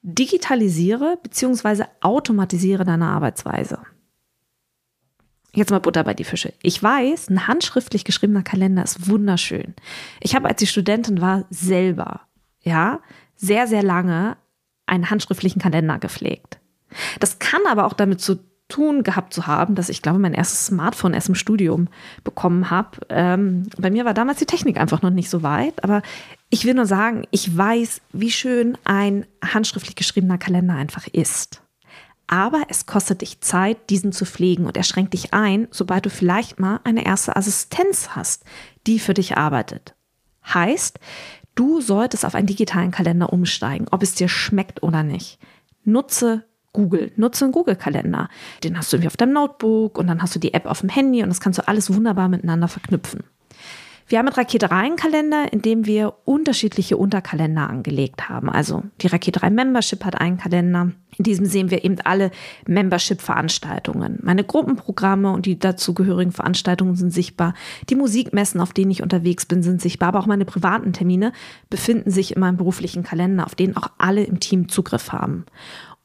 Digitalisiere 0.01 1.17
bzw. 1.21 1.85
automatisiere 2.01 2.85
deine 2.85 3.07
Arbeitsweise. 3.07 3.79
Jetzt 5.53 5.71
mal 5.71 5.79
Butter 5.79 6.03
bei 6.03 6.13
die 6.13 6.25
Fische. 6.25 6.53
Ich 6.61 6.81
weiß, 6.83 7.29
ein 7.29 7.47
handschriftlich 7.47 8.03
geschriebener 8.03 8.43
Kalender 8.43 8.83
ist 8.83 9.09
wunderschön. 9.09 9.73
Ich 10.19 10.35
habe, 10.35 10.49
als 10.49 10.61
ich 10.61 10.69
Studentin 10.69 11.21
war, 11.21 11.45
selber, 11.49 12.21
ja, 12.61 12.99
sehr, 13.35 13.65
sehr 13.67 13.81
lange 13.81 14.37
einen 14.85 15.09
handschriftlichen 15.09 15.61
Kalender 15.61 15.97
gepflegt. 15.97 16.59
Das 17.19 17.39
kann 17.39 17.61
aber 17.67 17.85
auch 17.85 17.93
damit 17.93 18.21
zu 18.21 18.39
tun 18.67 19.03
gehabt 19.03 19.33
zu 19.33 19.45
haben, 19.45 19.75
dass 19.75 19.89
ich 19.89 20.01
glaube, 20.01 20.19
mein 20.19 20.33
erstes 20.33 20.65
Smartphone 20.67 21.13
erst 21.13 21.29
im 21.29 21.35
Studium 21.35 21.87
bekommen 22.23 22.71
habe. 22.71 22.97
Ähm, 23.09 23.67
bei 23.77 23.91
mir 23.91 24.05
war 24.05 24.13
damals 24.13 24.39
die 24.39 24.47
Technik 24.47 24.79
einfach 24.79 25.01
noch 25.01 25.11
nicht 25.11 25.29
so 25.29 25.43
weit, 25.43 25.83
aber 25.83 26.01
ich 26.49 26.65
will 26.65 26.73
nur 26.73 26.87
sagen, 26.87 27.27
ich 27.31 27.55
weiß, 27.55 28.01
wie 28.13 28.31
schön 28.31 28.77
ein 28.83 29.25
handschriftlich 29.43 29.95
geschriebener 29.95 30.37
Kalender 30.37 30.73
einfach 30.73 31.07
ist. 31.07 31.61
Aber 32.27 32.63
es 32.69 32.87
kostet 32.87 33.21
dich 33.21 33.41
Zeit, 33.41 33.91
diesen 33.91 34.11
zu 34.11 34.25
pflegen 34.25 34.65
und 34.65 34.77
er 34.77 34.83
schränkt 34.83 35.13
dich 35.13 35.33
ein, 35.33 35.67
sobald 35.69 36.07
du 36.07 36.09
vielleicht 36.09 36.59
mal 36.59 36.79
eine 36.83 37.05
erste 37.05 37.35
Assistenz 37.35 38.09
hast, 38.15 38.45
die 38.87 38.97
für 38.97 39.13
dich 39.13 39.37
arbeitet. 39.37 39.93
Heißt, 40.53 40.99
du 41.53 41.81
solltest 41.81 42.25
auf 42.25 42.33
einen 42.33 42.47
digitalen 42.47 42.89
Kalender 42.89 43.31
umsteigen, 43.31 43.87
ob 43.91 44.01
es 44.01 44.15
dir 44.15 44.27
schmeckt 44.27 44.81
oder 44.81 45.03
nicht. 45.03 45.37
Nutze 45.83 46.45
Google. 46.75 47.11
Nutze 47.15 47.45
einen 47.45 47.53
Google-Kalender. 47.53 48.29
Den 48.63 48.77
hast 48.77 48.91
du 48.91 48.97
irgendwie 48.97 49.07
auf 49.07 49.17
deinem 49.17 49.33
Notebook 49.33 49.97
und 49.97 50.07
dann 50.07 50.21
hast 50.21 50.35
du 50.35 50.39
die 50.39 50.53
App 50.53 50.65
auf 50.65 50.81
dem 50.81 50.89
Handy 50.89 51.23
und 51.23 51.29
das 51.29 51.39
kannst 51.39 51.57
du 51.57 51.67
alles 51.67 51.93
wunderbar 51.93 52.27
miteinander 52.27 52.67
verknüpfen. 52.67 53.23
Wir 54.07 54.19
haben 54.19 54.25
mit 54.25 54.37
Rakete 54.37 54.67
3 54.67 54.75
einen 54.75 54.95
Kalender, 54.97 55.51
in 55.51 55.63
dem 55.63 55.87
wir 55.87 56.13
unterschiedliche 56.25 56.95
Unterkalender 56.95 57.67
angelegt 57.67 58.29
haben. 58.29 58.51
Also 58.51 58.83
die 59.01 59.07
Rakete 59.07 59.39
3 59.39 59.49
Membership 59.49 60.05
hat 60.05 60.21
einen 60.21 60.37
Kalender. 60.37 60.91
In 61.17 61.23
diesem 61.23 61.47
sehen 61.47 61.71
wir 61.71 61.83
eben 61.83 61.97
alle 62.03 62.29
Membership-Veranstaltungen. 62.67 64.19
Meine 64.21 64.43
Gruppenprogramme 64.43 65.31
und 65.31 65.47
die 65.47 65.57
dazugehörigen 65.57 66.31
Veranstaltungen 66.31 66.95
sind 66.95 67.13
sichtbar. 67.13 67.55
Die 67.89 67.95
Musikmessen, 67.95 68.61
auf 68.61 68.73
denen 68.73 68.91
ich 68.91 69.01
unterwegs 69.01 69.47
bin, 69.47 69.63
sind 69.63 69.81
sichtbar. 69.81 70.09
Aber 70.09 70.19
auch 70.19 70.27
meine 70.27 70.45
privaten 70.45 70.93
Termine 70.93 71.31
befinden 71.71 72.11
sich 72.11 72.35
in 72.35 72.41
meinem 72.41 72.57
beruflichen 72.57 73.01
Kalender, 73.01 73.47
auf 73.47 73.55
denen 73.55 73.75
auch 73.75 73.89
alle 73.97 74.23
im 74.23 74.39
Team 74.39 74.69
Zugriff 74.69 75.13
haben. 75.13 75.45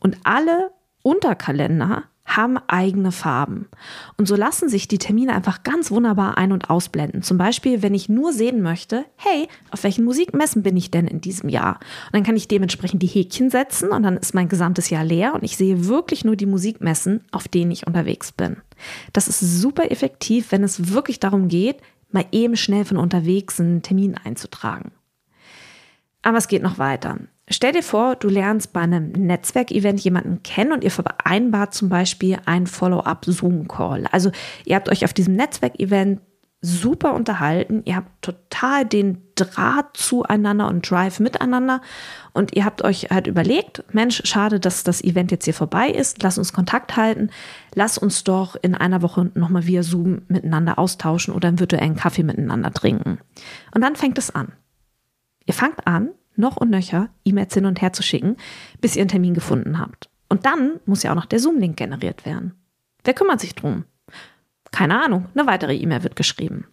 Und 0.01 0.19
alle 0.25 0.73
Unterkalender 1.03 2.05
haben 2.37 2.59
eigene 2.69 3.11
Farben. 3.11 3.69
Und 4.17 4.29
so 4.29 4.37
lassen 4.37 4.69
sich 4.69 4.87
die 4.87 4.99
Termine 4.99 5.35
einfach 5.35 5.63
ganz 5.63 5.91
wunderbar 5.91 6.39
ein- 6.39 6.53
und 6.53 6.71
ausblenden. 6.71 7.23
Zum 7.23 7.39
Beispiel, 7.39 7.83
wenn 7.83 7.95
ich 7.95 8.09
nur 8.09 8.33
sehen 8.33 8.63
möchte, 8.63 9.05
hey, 9.17 9.49
auf 9.71 9.83
welchen 9.83 10.05
Musikmessen 10.05 10.63
bin 10.63 10.77
ich 10.77 10.91
denn 10.91 11.09
in 11.09 11.21
diesem 11.21 11.49
Jahr? 11.49 11.81
Und 12.07 12.15
dann 12.15 12.23
kann 12.23 12.37
ich 12.37 12.47
dementsprechend 12.47 13.03
die 13.03 13.09
Häkchen 13.09 13.51
setzen 13.51 13.91
und 13.91 14.03
dann 14.03 14.17
ist 14.17 14.35
mein 14.35 14.49
gesamtes 14.49 14.91
Jahr 14.91 15.05
leer 15.05 15.35
und 15.35 15.43
ich 15.43 15.57
sehe 15.57 15.87
wirklich 15.89 16.25
nur 16.25 16.37
die 16.37 16.47
Musikmessen, 16.47 17.25
auf 17.33 17.49
denen 17.49 17.73
ich 17.73 17.87
unterwegs 17.87 18.31
bin. 18.31 18.59
Das 19.13 19.27
ist 19.27 19.41
super 19.41 19.91
effektiv, 19.91 20.53
wenn 20.53 20.63
es 20.63 20.93
wirklich 20.93 21.19
darum 21.19 21.49
geht, 21.49 21.79
mal 22.13 22.27
eben 22.33 22.57
schnell 22.57 22.85
von 22.85 22.97
unterwegs 22.97 23.61
einen 23.61 23.83
Termin 23.83 24.17
einzutragen. 24.17 24.93
Aber 26.23 26.39
es 26.39 26.49
geht 26.49 26.63
noch 26.63 26.79
weiter. 26.79 27.19
Stell 27.53 27.73
dir 27.73 27.83
vor, 27.83 28.15
du 28.15 28.29
lernst 28.29 28.73
bei 28.73 28.81
einem 28.81 29.11
Netzwerkevent 29.11 30.01
jemanden 30.01 30.43
kennen 30.45 30.73
und 30.73 30.85
ihr 30.85 30.93
vereinbart 30.93 31.75
zum 31.75 31.89
Beispiel 31.89 32.39
einen 32.47 32.69
Follow-up-Zoom-Call. 32.69 34.07
Also 34.13 34.31
ihr 34.65 34.77
habt 34.77 34.89
euch 34.89 35.05
auf 35.05 35.13
diesem 35.13 35.35
Netzwerkevent 35.35 36.21
super 36.63 37.15
unterhalten, 37.15 37.83
ihr 37.87 37.97
habt 37.97 38.23
total 38.23 38.85
den 38.85 39.23
Draht 39.35 39.97
zueinander 39.97 40.69
und 40.69 40.89
Drive 40.89 41.19
miteinander 41.19 41.81
und 42.35 42.55
ihr 42.55 42.65
habt 42.65 42.83
euch 42.83 43.09
halt 43.11 43.27
überlegt, 43.27 43.83
Mensch, 43.93 44.23
schade, 44.25 44.61
dass 44.61 44.85
das 44.85 45.03
Event 45.03 45.31
jetzt 45.31 45.47
hier 45.47 45.55
vorbei 45.55 45.89
ist, 45.89 46.23
lass 46.23 46.39
uns 46.39 46.53
Kontakt 46.53 46.97
halten, 46.97 47.31
lass 47.75 47.97
uns 47.99 48.25
doch 48.25 48.57
in 48.61 48.75
einer 48.75 49.01
Woche 49.03 49.31
nochmal 49.35 49.67
via 49.67 49.83
Zoom 49.83 50.23
miteinander 50.29 50.79
austauschen 50.79 51.35
oder 51.35 51.49
einen 51.49 51.61
virtuellen 51.61 51.97
Kaffee 51.97 52.23
miteinander 52.23 52.73
trinken. 52.73 53.19
Und 53.75 53.81
dann 53.81 53.97
fängt 53.97 54.19
es 54.19 54.33
an. 54.33 54.53
Ihr 55.47 55.55
fangt 55.55 55.87
an, 55.87 56.11
noch 56.37 56.57
und 56.57 56.71
nöcher 56.71 57.09
E-Mails 57.25 57.55
hin 57.55 57.67
und 57.67 57.81
her 57.83 57.93
zu 57.93 58.03
schicken, 58.03 58.37
bis 58.81 58.97
ihr 58.97 59.03
einen 59.03 59.09
Termin 59.09 59.35
gefunden 59.35 59.79
habt. 59.79 60.09
Und 60.29 60.47
dann 60.47 60.81
muss 60.87 61.03
ja 61.03 61.11
auch 61.11 61.17
noch 61.17 61.27
der 61.27 61.41
Zoom-Link 61.41 61.77
generiert 61.77 62.25
werden. 62.25 62.55
Wer 63.05 63.15
kümmert 63.15 63.41
sich 63.41 63.55
drum? 63.55 63.85
Keine 64.71 65.03
Ahnung, 65.03 65.27
eine 65.35 65.47
weitere 65.47 65.75
E-Mail 65.75 66.03
wird 66.03 66.17
geschrieben. 66.17 66.67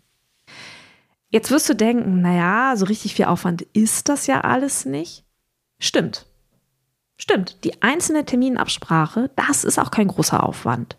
Jetzt 1.30 1.52
wirst 1.52 1.67
du 1.67 1.74
denken, 1.74 2.22
naja, 2.22 2.76
so 2.78 2.86
richtig 2.86 3.15
viel 3.15 3.26
Aufwand 3.26 3.63
ist 3.74 4.10
das 4.10 4.28
ja 4.28 4.41
alles 4.41 4.86
nicht. 4.86 5.26
Stimmt. 5.80 6.26
Stimmt, 7.17 7.63
die 7.63 7.82
einzelne 7.82 8.26
Terminabsprache, 8.26 9.32
das 9.36 9.63
ist 9.63 9.80
auch 9.80 9.91
kein 9.91 10.08
großer 10.08 10.43
Aufwand. 10.43 10.98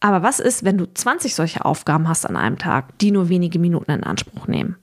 Aber 0.00 0.22
was 0.22 0.40
ist, 0.40 0.64
wenn 0.64 0.78
du 0.78 0.92
20 0.92 1.34
solche 1.34 1.64
Aufgaben 1.64 2.08
hast 2.08 2.26
an 2.26 2.36
einem 2.36 2.58
Tag, 2.58 2.98
die 2.98 3.10
nur 3.12 3.28
wenige 3.28 3.58
Minuten 3.58 3.90
in 3.92 4.04
Anspruch 4.04 4.46
nehmen? 4.46 4.76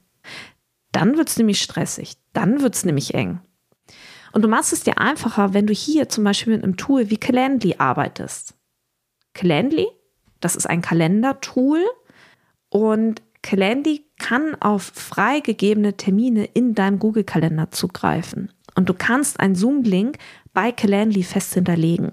Dann 0.91 1.17
wird 1.17 1.29
es 1.29 1.37
nämlich 1.37 1.61
stressig, 1.61 2.13
dann 2.33 2.61
wird 2.61 2.75
es 2.75 2.85
nämlich 2.85 3.13
eng. 3.13 3.41
Und 4.31 4.43
du 4.43 4.47
machst 4.47 4.73
es 4.73 4.83
dir 4.83 4.99
einfacher, 4.99 5.53
wenn 5.53 5.67
du 5.67 5.73
hier 5.73 6.09
zum 6.09 6.23
Beispiel 6.23 6.53
mit 6.53 6.63
einem 6.63 6.77
Tool 6.77 7.09
wie 7.09 7.17
Calendly 7.17 7.75
arbeitest. 7.77 8.55
Calendly, 9.33 9.87
das 10.39 10.55
ist 10.55 10.69
ein 10.69 10.81
Kalendertool 10.81 11.83
und 12.69 13.21
Calendly 13.41 14.05
kann 14.19 14.55
auf 14.59 14.83
freigegebene 14.83 15.95
Termine 15.95 16.45
in 16.45 16.75
deinem 16.75 16.99
Google-Kalender 16.99 17.71
zugreifen. 17.71 18.51
Und 18.75 18.89
du 18.89 18.93
kannst 18.93 19.39
einen 19.39 19.55
Zoom-Link 19.55 20.17
bei 20.53 20.71
Calendly 20.71 21.23
fest 21.23 21.53
hinterlegen, 21.53 22.11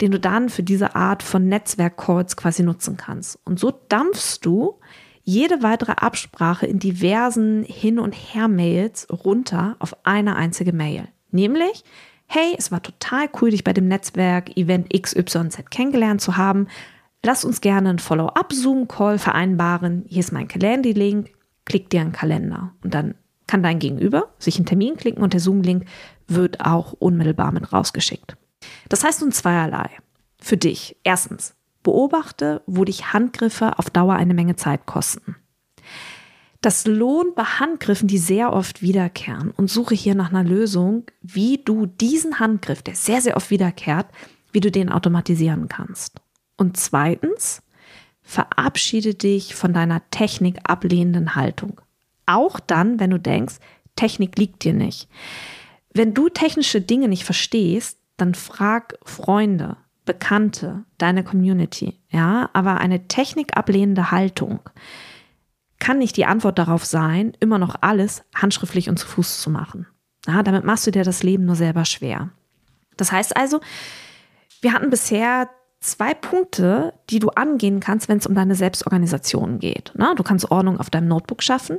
den 0.00 0.12
du 0.12 0.20
dann 0.20 0.48
für 0.48 0.62
diese 0.62 0.94
Art 0.94 1.22
von 1.22 1.48
Netzwerk-Calls 1.48 2.36
quasi 2.36 2.62
nutzen 2.62 2.96
kannst. 2.96 3.38
Und 3.44 3.58
so 3.58 3.70
dampfst 3.70 4.40
du 4.42 4.78
jede 5.26 5.64
weitere 5.64 5.92
Absprache 5.92 6.66
in 6.66 6.78
diversen 6.78 7.64
Hin- 7.64 7.98
und 7.98 8.12
Her-Mails 8.12 9.08
runter 9.10 9.74
auf 9.80 10.06
eine 10.06 10.36
einzige 10.36 10.72
Mail. 10.72 11.08
Nämlich, 11.32 11.82
hey, 12.26 12.54
es 12.56 12.70
war 12.70 12.80
total 12.80 13.28
cool, 13.40 13.50
dich 13.50 13.64
bei 13.64 13.72
dem 13.72 13.88
Netzwerk 13.88 14.56
Event 14.56 14.88
XYZ 14.88 15.68
kennengelernt 15.68 16.20
zu 16.20 16.36
haben. 16.36 16.68
Lass 17.24 17.44
uns 17.44 17.60
gerne 17.60 17.90
einen 17.90 17.98
Follow-up-Zoom-Call 17.98 19.18
vereinbaren. 19.18 20.04
Hier 20.06 20.20
ist 20.20 20.32
mein 20.32 20.46
Calendly-Link. 20.46 21.32
Klick 21.64 21.90
dir 21.90 22.02
einen 22.02 22.12
Kalender. 22.12 22.72
Und 22.84 22.94
dann 22.94 23.16
kann 23.48 23.64
dein 23.64 23.80
Gegenüber 23.80 24.32
sich 24.38 24.56
einen 24.56 24.66
Termin 24.66 24.96
klicken 24.96 25.24
und 25.24 25.32
der 25.32 25.40
Zoom-Link 25.40 25.86
wird 26.28 26.60
auch 26.60 26.92
unmittelbar 26.92 27.50
mit 27.50 27.72
rausgeschickt. 27.72 28.36
Das 28.88 29.02
heißt 29.02 29.22
nun 29.22 29.32
zweierlei. 29.32 29.90
Für 30.40 30.56
dich. 30.56 30.96
Erstens, 31.02 31.56
Beobachte, 31.86 32.62
wo 32.66 32.84
dich 32.84 33.12
Handgriffe 33.12 33.78
auf 33.78 33.90
Dauer 33.90 34.16
eine 34.16 34.34
Menge 34.34 34.56
Zeit 34.56 34.86
kosten. 34.86 35.36
Das 36.60 36.84
lohnt 36.84 37.36
bei 37.36 37.44
Handgriffen, 37.44 38.08
die 38.08 38.18
sehr 38.18 38.52
oft 38.52 38.82
wiederkehren 38.82 39.52
und 39.52 39.70
suche 39.70 39.94
hier 39.94 40.16
nach 40.16 40.30
einer 40.30 40.42
Lösung, 40.42 41.04
wie 41.22 41.58
du 41.58 41.86
diesen 41.86 42.40
Handgriff, 42.40 42.82
der 42.82 42.96
sehr, 42.96 43.20
sehr 43.20 43.36
oft 43.36 43.50
wiederkehrt, 43.50 44.06
wie 44.50 44.58
du 44.58 44.72
den 44.72 44.88
automatisieren 44.88 45.68
kannst. 45.68 46.20
Und 46.56 46.76
zweitens, 46.76 47.62
verabschiede 48.20 49.14
dich 49.14 49.54
von 49.54 49.72
deiner 49.72 50.02
Technik 50.10 50.58
ablehnenden 50.64 51.36
Haltung. 51.36 51.80
Auch 52.26 52.58
dann, 52.58 52.98
wenn 52.98 53.10
du 53.10 53.20
denkst, 53.20 53.58
Technik 53.94 54.36
liegt 54.36 54.64
dir 54.64 54.72
nicht. 54.72 55.08
Wenn 55.94 56.14
du 56.14 56.30
technische 56.30 56.80
Dinge 56.80 57.06
nicht 57.06 57.22
verstehst, 57.22 58.00
dann 58.16 58.34
frag 58.34 58.98
Freunde, 59.04 59.76
Bekannte, 60.06 60.84
deine 60.96 61.22
Community, 61.22 62.00
ja, 62.08 62.48
aber 62.54 62.78
eine 62.78 63.06
technikablehnende 63.08 64.10
Haltung 64.10 64.60
kann 65.78 65.98
nicht 65.98 66.16
die 66.16 66.24
Antwort 66.24 66.58
darauf 66.58 66.84
sein, 66.84 67.36
immer 67.38 67.58
noch 67.58 67.76
alles 67.82 68.24
handschriftlich 68.34 68.88
und 68.88 68.98
zu 68.98 69.06
Fuß 69.06 69.40
zu 69.40 69.50
machen. 69.50 69.86
Ja, 70.26 70.42
damit 70.42 70.64
machst 70.64 70.86
du 70.86 70.90
dir 70.90 71.04
das 71.04 71.22
Leben 71.22 71.44
nur 71.44 71.54
selber 71.54 71.84
schwer. 71.84 72.30
Das 72.96 73.12
heißt 73.12 73.36
also, 73.36 73.60
wir 74.62 74.72
hatten 74.72 74.90
bisher 74.90 75.50
zwei 75.80 76.14
Punkte, 76.14 76.94
die 77.10 77.18
du 77.18 77.28
angehen 77.28 77.80
kannst, 77.80 78.08
wenn 78.08 78.18
es 78.18 78.26
um 78.26 78.34
deine 78.34 78.54
Selbstorganisation 78.54 79.58
geht. 79.58 79.92
Na, 79.94 80.14
du 80.14 80.22
kannst 80.22 80.50
Ordnung 80.50 80.80
auf 80.80 80.90
deinem 80.90 81.08
Notebook 81.08 81.42
schaffen 81.42 81.78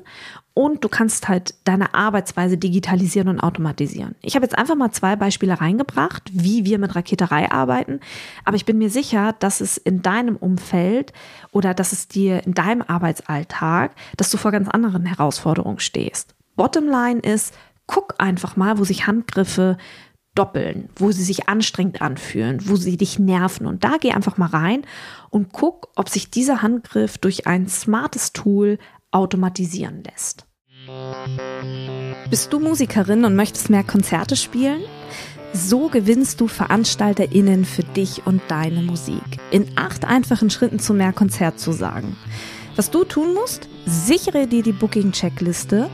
und 0.53 0.83
du 0.83 0.89
kannst 0.89 1.27
halt 1.27 1.55
deine 1.65 1.93
Arbeitsweise 1.93 2.57
digitalisieren 2.57 3.27
und 3.27 3.39
automatisieren. 3.39 4.15
Ich 4.21 4.35
habe 4.35 4.45
jetzt 4.45 4.57
einfach 4.57 4.75
mal 4.75 4.91
zwei 4.91 5.15
Beispiele 5.15 5.59
reingebracht, 5.59 6.29
wie 6.31 6.63
wir 6.63 6.79
mit 6.79 6.95
Raketerei 6.95 7.51
arbeiten, 7.51 7.99
aber 8.45 8.55
ich 8.55 8.65
bin 8.65 8.77
mir 8.77 8.89
sicher, 8.89 9.33
dass 9.39 9.61
es 9.61 9.77
in 9.77 10.01
deinem 10.01 10.37
Umfeld 10.37 11.11
oder 11.51 11.73
dass 11.73 11.91
es 11.91 12.07
dir 12.07 12.45
in 12.45 12.53
deinem 12.53 12.83
Arbeitsalltag, 12.83 13.91
dass 14.15 14.29
du 14.29 14.37
vor 14.37 14.51
ganz 14.51 14.69
anderen 14.69 15.05
Herausforderungen 15.05 15.79
stehst. 15.79 16.33
Bottomline 16.55 17.19
ist, 17.19 17.53
guck 17.87 18.15
einfach 18.19 18.55
mal, 18.55 18.77
wo 18.77 18.83
sich 18.83 19.07
Handgriffe 19.07 19.77
doppeln, 20.37 20.89
wo 20.95 21.11
sie 21.11 21.23
sich 21.23 21.49
anstrengend 21.49 22.01
anfühlen, 22.01 22.59
wo 22.67 22.75
sie 22.75 22.97
dich 22.97 23.19
nerven. 23.19 23.65
Und 23.65 23.83
da 23.83 23.97
geh 23.99 24.11
einfach 24.11 24.37
mal 24.37 24.49
rein 24.49 24.83
und 25.29 25.51
guck, 25.51 25.89
ob 25.95 26.09
sich 26.09 26.29
dieser 26.29 26.61
Handgriff 26.61 27.17
durch 27.17 27.47
ein 27.47 27.67
smartes 27.67 28.33
Tool 28.33 28.77
automatisieren 29.11 30.03
lässt. 30.03 30.45
Bist 32.29 32.53
du 32.53 32.59
Musikerin 32.59 33.25
und 33.25 33.35
möchtest 33.35 33.69
mehr 33.69 33.83
Konzerte 33.83 34.35
spielen? 34.35 34.81
So 35.53 35.87
gewinnst 35.87 36.39
du 36.39 36.47
VeranstalterInnen 36.47 37.65
für 37.65 37.83
dich 37.83 38.25
und 38.25 38.41
deine 38.47 38.81
Musik. 38.81 39.23
In 39.51 39.65
acht 39.75 40.05
einfachen 40.05 40.49
Schritten 40.49 40.79
zu 40.79 40.93
mehr 40.93 41.13
Konzertzusagen. 41.13 42.15
Was 42.75 42.91
du 42.91 43.03
tun 43.05 43.33
musst? 43.33 43.67
Sichere 43.85 44.45
dir 44.45 44.61
die 44.61 44.73
Booking-Checkliste 44.73 45.89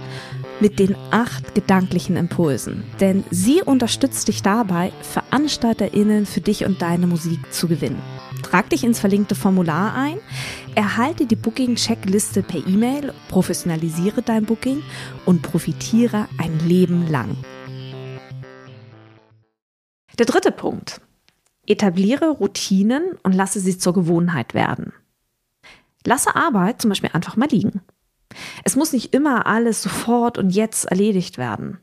mit 0.64 0.80
den 0.80 0.96
acht 1.12 1.56
gedanklichen 1.56 2.16
Impulsen. 2.16 2.86
Denn 3.02 3.26
sie 3.30 3.62
unterstützt 3.62 4.30
dich 4.30 4.44
dabei, 4.44 4.94
VeranstalterInnen 5.02 6.26
für 6.26 6.40
dich 6.40 6.64
und 6.64 6.82
deine 6.82 7.06
Musik 7.06 7.52
zu 7.52 7.68
gewinnen. 7.68 8.02
Trag 8.44 8.70
dich 8.70 8.86
ins 8.86 9.02
verlinkte 9.02 9.36
Formular 9.36 9.94
ein, 9.94 10.20
erhalte 10.74 11.26
die 11.26 11.36
Booking-Checkliste 11.36 12.44
per 12.44 12.66
E-Mail, 12.66 13.14
professionalisiere 13.28 14.22
dein 14.22 14.46
Booking 14.46 14.82
und 15.26 15.42
profitiere 15.42 16.30
ein 16.38 16.58
Leben 16.66 17.10
lang. 17.12 17.36
Der 20.18 20.26
dritte 20.26 20.54
Punkt. 20.54 21.02
Etabliere 21.68 22.30
Routinen 22.30 23.18
und 23.24 23.34
lasse 23.34 23.60
sie 23.60 23.78
zur 23.78 23.94
Gewohnheit 23.94 24.54
werden. 24.54 24.94
Lasse 26.06 26.38
Arbeit 26.38 26.82
zum 26.82 26.88
Beispiel 26.88 27.10
einfach 27.12 27.36
mal 27.36 27.50
liegen. 27.50 27.82
Es 28.64 28.76
muss 28.76 28.94
nicht 28.94 29.14
immer 29.14 29.46
alles 29.46 29.82
sofort 29.82 30.38
und 30.38 30.50
jetzt 30.50 30.86
erledigt 30.86 31.38
werden. 31.38 31.80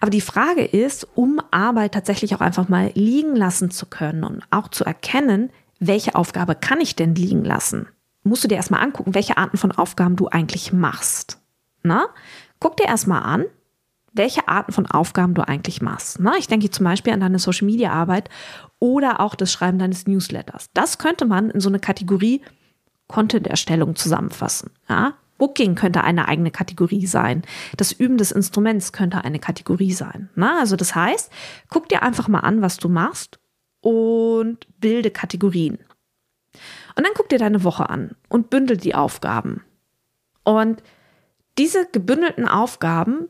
Aber 0.00 0.10
die 0.10 0.20
Frage 0.20 0.64
ist, 0.64 1.06
um 1.14 1.40
Arbeit 1.50 1.92
tatsächlich 1.92 2.34
auch 2.34 2.40
einfach 2.40 2.68
mal 2.68 2.90
liegen 2.94 3.36
lassen 3.36 3.70
zu 3.70 3.86
können 3.86 4.24
und 4.24 4.42
auch 4.50 4.68
zu 4.68 4.84
erkennen, 4.84 5.50
welche 5.78 6.14
Aufgabe 6.14 6.54
kann 6.54 6.80
ich 6.80 6.96
denn 6.96 7.14
liegen 7.14 7.44
lassen? 7.44 7.88
Musst 8.22 8.44
du 8.44 8.48
dir 8.48 8.56
erstmal 8.56 8.82
angucken, 8.82 9.14
welche 9.14 9.36
Arten 9.36 9.56
von 9.56 9.72
Aufgaben 9.72 10.16
du 10.16 10.28
eigentlich 10.28 10.72
machst. 10.72 11.38
Na? 11.82 12.08
Guck 12.58 12.76
dir 12.76 12.86
erstmal 12.86 13.22
an, 13.22 13.46
welche 14.12 14.48
Arten 14.48 14.72
von 14.72 14.86
Aufgaben 14.86 15.34
du 15.34 15.46
eigentlich 15.46 15.80
machst. 15.80 16.18
Na, 16.20 16.36
ich 16.36 16.48
denke 16.48 16.70
zum 16.70 16.84
Beispiel 16.84 17.12
an 17.12 17.20
deine 17.20 17.38
Social 17.38 17.66
Media 17.66 17.92
Arbeit 17.92 18.28
oder 18.78 19.20
auch 19.20 19.34
das 19.34 19.52
Schreiben 19.52 19.78
deines 19.78 20.06
Newsletters. 20.06 20.66
Das 20.74 20.98
könnte 20.98 21.24
man 21.24 21.50
in 21.50 21.60
so 21.60 21.68
eine 21.68 21.78
Kategorie 21.78 22.42
Content-Erstellung 23.08 23.96
zusammenfassen. 23.96 24.70
Ja? 24.88 25.14
Booking 25.40 25.74
könnte 25.74 26.04
eine 26.04 26.28
eigene 26.28 26.50
Kategorie 26.50 27.06
sein. 27.06 27.42
Das 27.78 27.92
Üben 27.92 28.18
des 28.18 28.30
Instruments 28.30 28.92
könnte 28.92 29.24
eine 29.24 29.38
Kategorie 29.38 29.92
sein. 29.92 30.28
Na, 30.34 30.60
also 30.60 30.76
das 30.76 30.94
heißt, 30.94 31.32
guck 31.70 31.88
dir 31.88 32.02
einfach 32.02 32.28
mal 32.28 32.40
an, 32.40 32.60
was 32.60 32.76
du 32.76 32.90
machst 32.90 33.40
und 33.80 34.66
bilde 34.78 35.10
Kategorien. 35.10 35.78
Und 36.94 37.06
dann 37.06 37.14
guck 37.16 37.30
dir 37.30 37.38
deine 37.38 37.64
Woche 37.64 37.88
an 37.88 38.14
und 38.28 38.50
bündel 38.50 38.76
die 38.76 38.94
Aufgaben. 38.94 39.64
Und 40.44 40.82
diese 41.56 41.86
gebündelten 41.90 42.46
Aufgaben, 42.46 43.28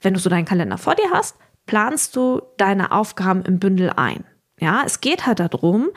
wenn 0.00 0.14
du 0.14 0.20
so 0.20 0.30
deinen 0.30 0.46
Kalender 0.46 0.78
vor 0.78 0.94
dir 0.94 1.10
hast, 1.12 1.36
planst 1.66 2.16
du 2.16 2.40
deine 2.56 2.92
Aufgaben 2.92 3.42
im 3.42 3.58
Bündel 3.58 3.90
ein. 3.90 4.24
Ja, 4.58 4.84
es 4.86 5.02
geht 5.02 5.26
halt 5.26 5.40
darum, 5.40 5.90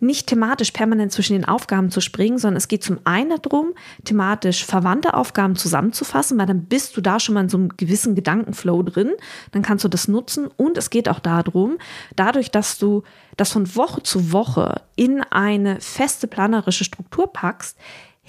nicht 0.00 0.26
thematisch 0.26 0.72
permanent 0.72 1.12
zwischen 1.12 1.34
den 1.34 1.44
Aufgaben 1.44 1.90
zu 1.90 2.00
springen, 2.00 2.38
sondern 2.38 2.56
es 2.56 2.68
geht 2.68 2.82
zum 2.82 2.98
einen 3.04 3.40
darum, 3.40 3.74
thematisch 4.04 4.64
verwandte 4.64 5.14
Aufgaben 5.14 5.56
zusammenzufassen, 5.56 6.38
weil 6.38 6.46
dann 6.46 6.64
bist 6.64 6.96
du 6.96 7.00
da 7.00 7.20
schon 7.20 7.34
mal 7.34 7.42
in 7.42 7.48
so 7.48 7.58
einem 7.58 7.76
gewissen 7.76 8.14
Gedankenflow 8.14 8.82
drin, 8.82 9.12
dann 9.52 9.62
kannst 9.62 9.84
du 9.84 9.88
das 9.88 10.08
nutzen. 10.08 10.48
Und 10.56 10.78
es 10.78 10.90
geht 10.90 11.08
auch 11.08 11.20
darum, 11.20 11.78
dadurch, 12.16 12.50
dass 12.50 12.78
du 12.78 13.02
das 13.36 13.52
von 13.52 13.76
Woche 13.76 14.02
zu 14.02 14.32
Woche 14.32 14.82
in 14.96 15.22
eine 15.22 15.80
feste 15.80 16.26
planerische 16.26 16.84
Struktur 16.84 17.32
packst, 17.32 17.78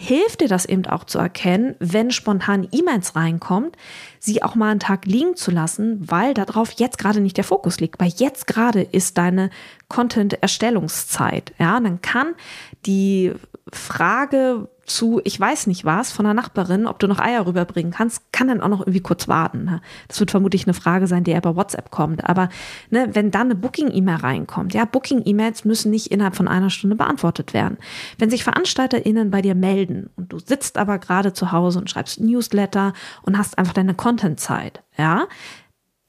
hilft 0.02 0.42
dir 0.42 0.48
das 0.48 0.66
eben 0.66 0.88
auch 0.88 1.04
zu 1.04 1.20
erkennen, 1.20 1.76
wenn 1.78 2.10
spontan 2.10 2.68
E-Mails 2.72 3.16
reinkommt, 3.16 3.78
sie 4.18 4.42
auch 4.42 4.56
mal 4.56 4.72
einen 4.72 4.80
Tag 4.80 5.06
liegen 5.06 5.36
zu 5.36 5.52
lassen, 5.52 6.10
weil 6.10 6.34
darauf 6.34 6.72
jetzt 6.72 6.98
gerade 6.98 7.22
nicht 7.22 7.38
der 7.38 7.44
Fokus 7.44 7.80
liegt. 7.80 8.00
Weil 8.00 8.12
jetzt 8.16 8.48
gerade 8.48 8.82
ist 8.82 9.20
deine 9.20 9.52
Content-Erstellungszeit. 9.90 11.54
Ja, 11.60 11.80
dann 11.80 12.02
kann 12.02 12.34
die 12.88 13.32
Frage, 13.72 14.70
zu, 14.86 15.22
ich 15.24 15.39
weiß 15.39 15.67
nicht 15.67 15.86
was, 15.86 16.12
von 16.12 16.26
der 16.26 16.34
Nachbarin, 16.34 16.88
ob 16.88 17.00
du 17.00 17.08
noch 17.08 17.20
Eier 17.20 17.46
rüberbringen 17.46 17.91
kannst, 17.91 18.32
kann 18.32 18.48
dann 18.48 18.62
auch 18.62 18.67
noch 18.67 18.82
irgendwie 18.82 19.02
kurz 19.02 19.28
warten. 19.28 19.63
Ne? 19.65 19.82
Das 20.08 20.20
wird 20.20 20.32
vermutlich 20.32 20.65
eine 20.65 20.74
Frage 20.74 21.08
sein, 21.08 21.24
die 21.24 21.34
über 21.34 21.56
WhatsApp 21.56 21.91
kommt. 21.91 22.28
Aber 22.28 22.50
ne, 22.89 23.10
wenn 23.13 23.32
dann 23.32 23.48
eine 23.48 23.56
Booking-E-Mail 23.56 24.17
reinkommt, 24.17 24.74
ja, 24.74 24.86
Booking-E-Mails 24.86 25.65
müssen 25.65 25.91
nicht 25.91 26.12
innerhalb 26.12 26.36
von 26.36 26.48
einer 26.48 26.70
Stunde 26.70 26.96
beantwortet 26.96 27.54
werden. 27.54 27.78
Wenn 28.17 28.30
sich 28.30 28.44
VeranstalterInnen 28.44 29.32
bei 29.32 29.41
dir 29.41 29.56
melden 29.56 30.10
und 30.15 30.34
du 30.34 30.39
sitzt 30.39 30.78
aber 30.78 31.00
gerade 31.00 31.34
zu 31.34 31.52
Hause 31.52 31.80
und 31.80 31.89
schreibst 31.89 32.20
Newsletter 32.20 32.94
und 33.22 33.38
hast 33.38 33.58
einfach 33.58 33.74
deine 33.74 33.94
Content-Zeit, 33.94 34.84
ja, 34.98 35.28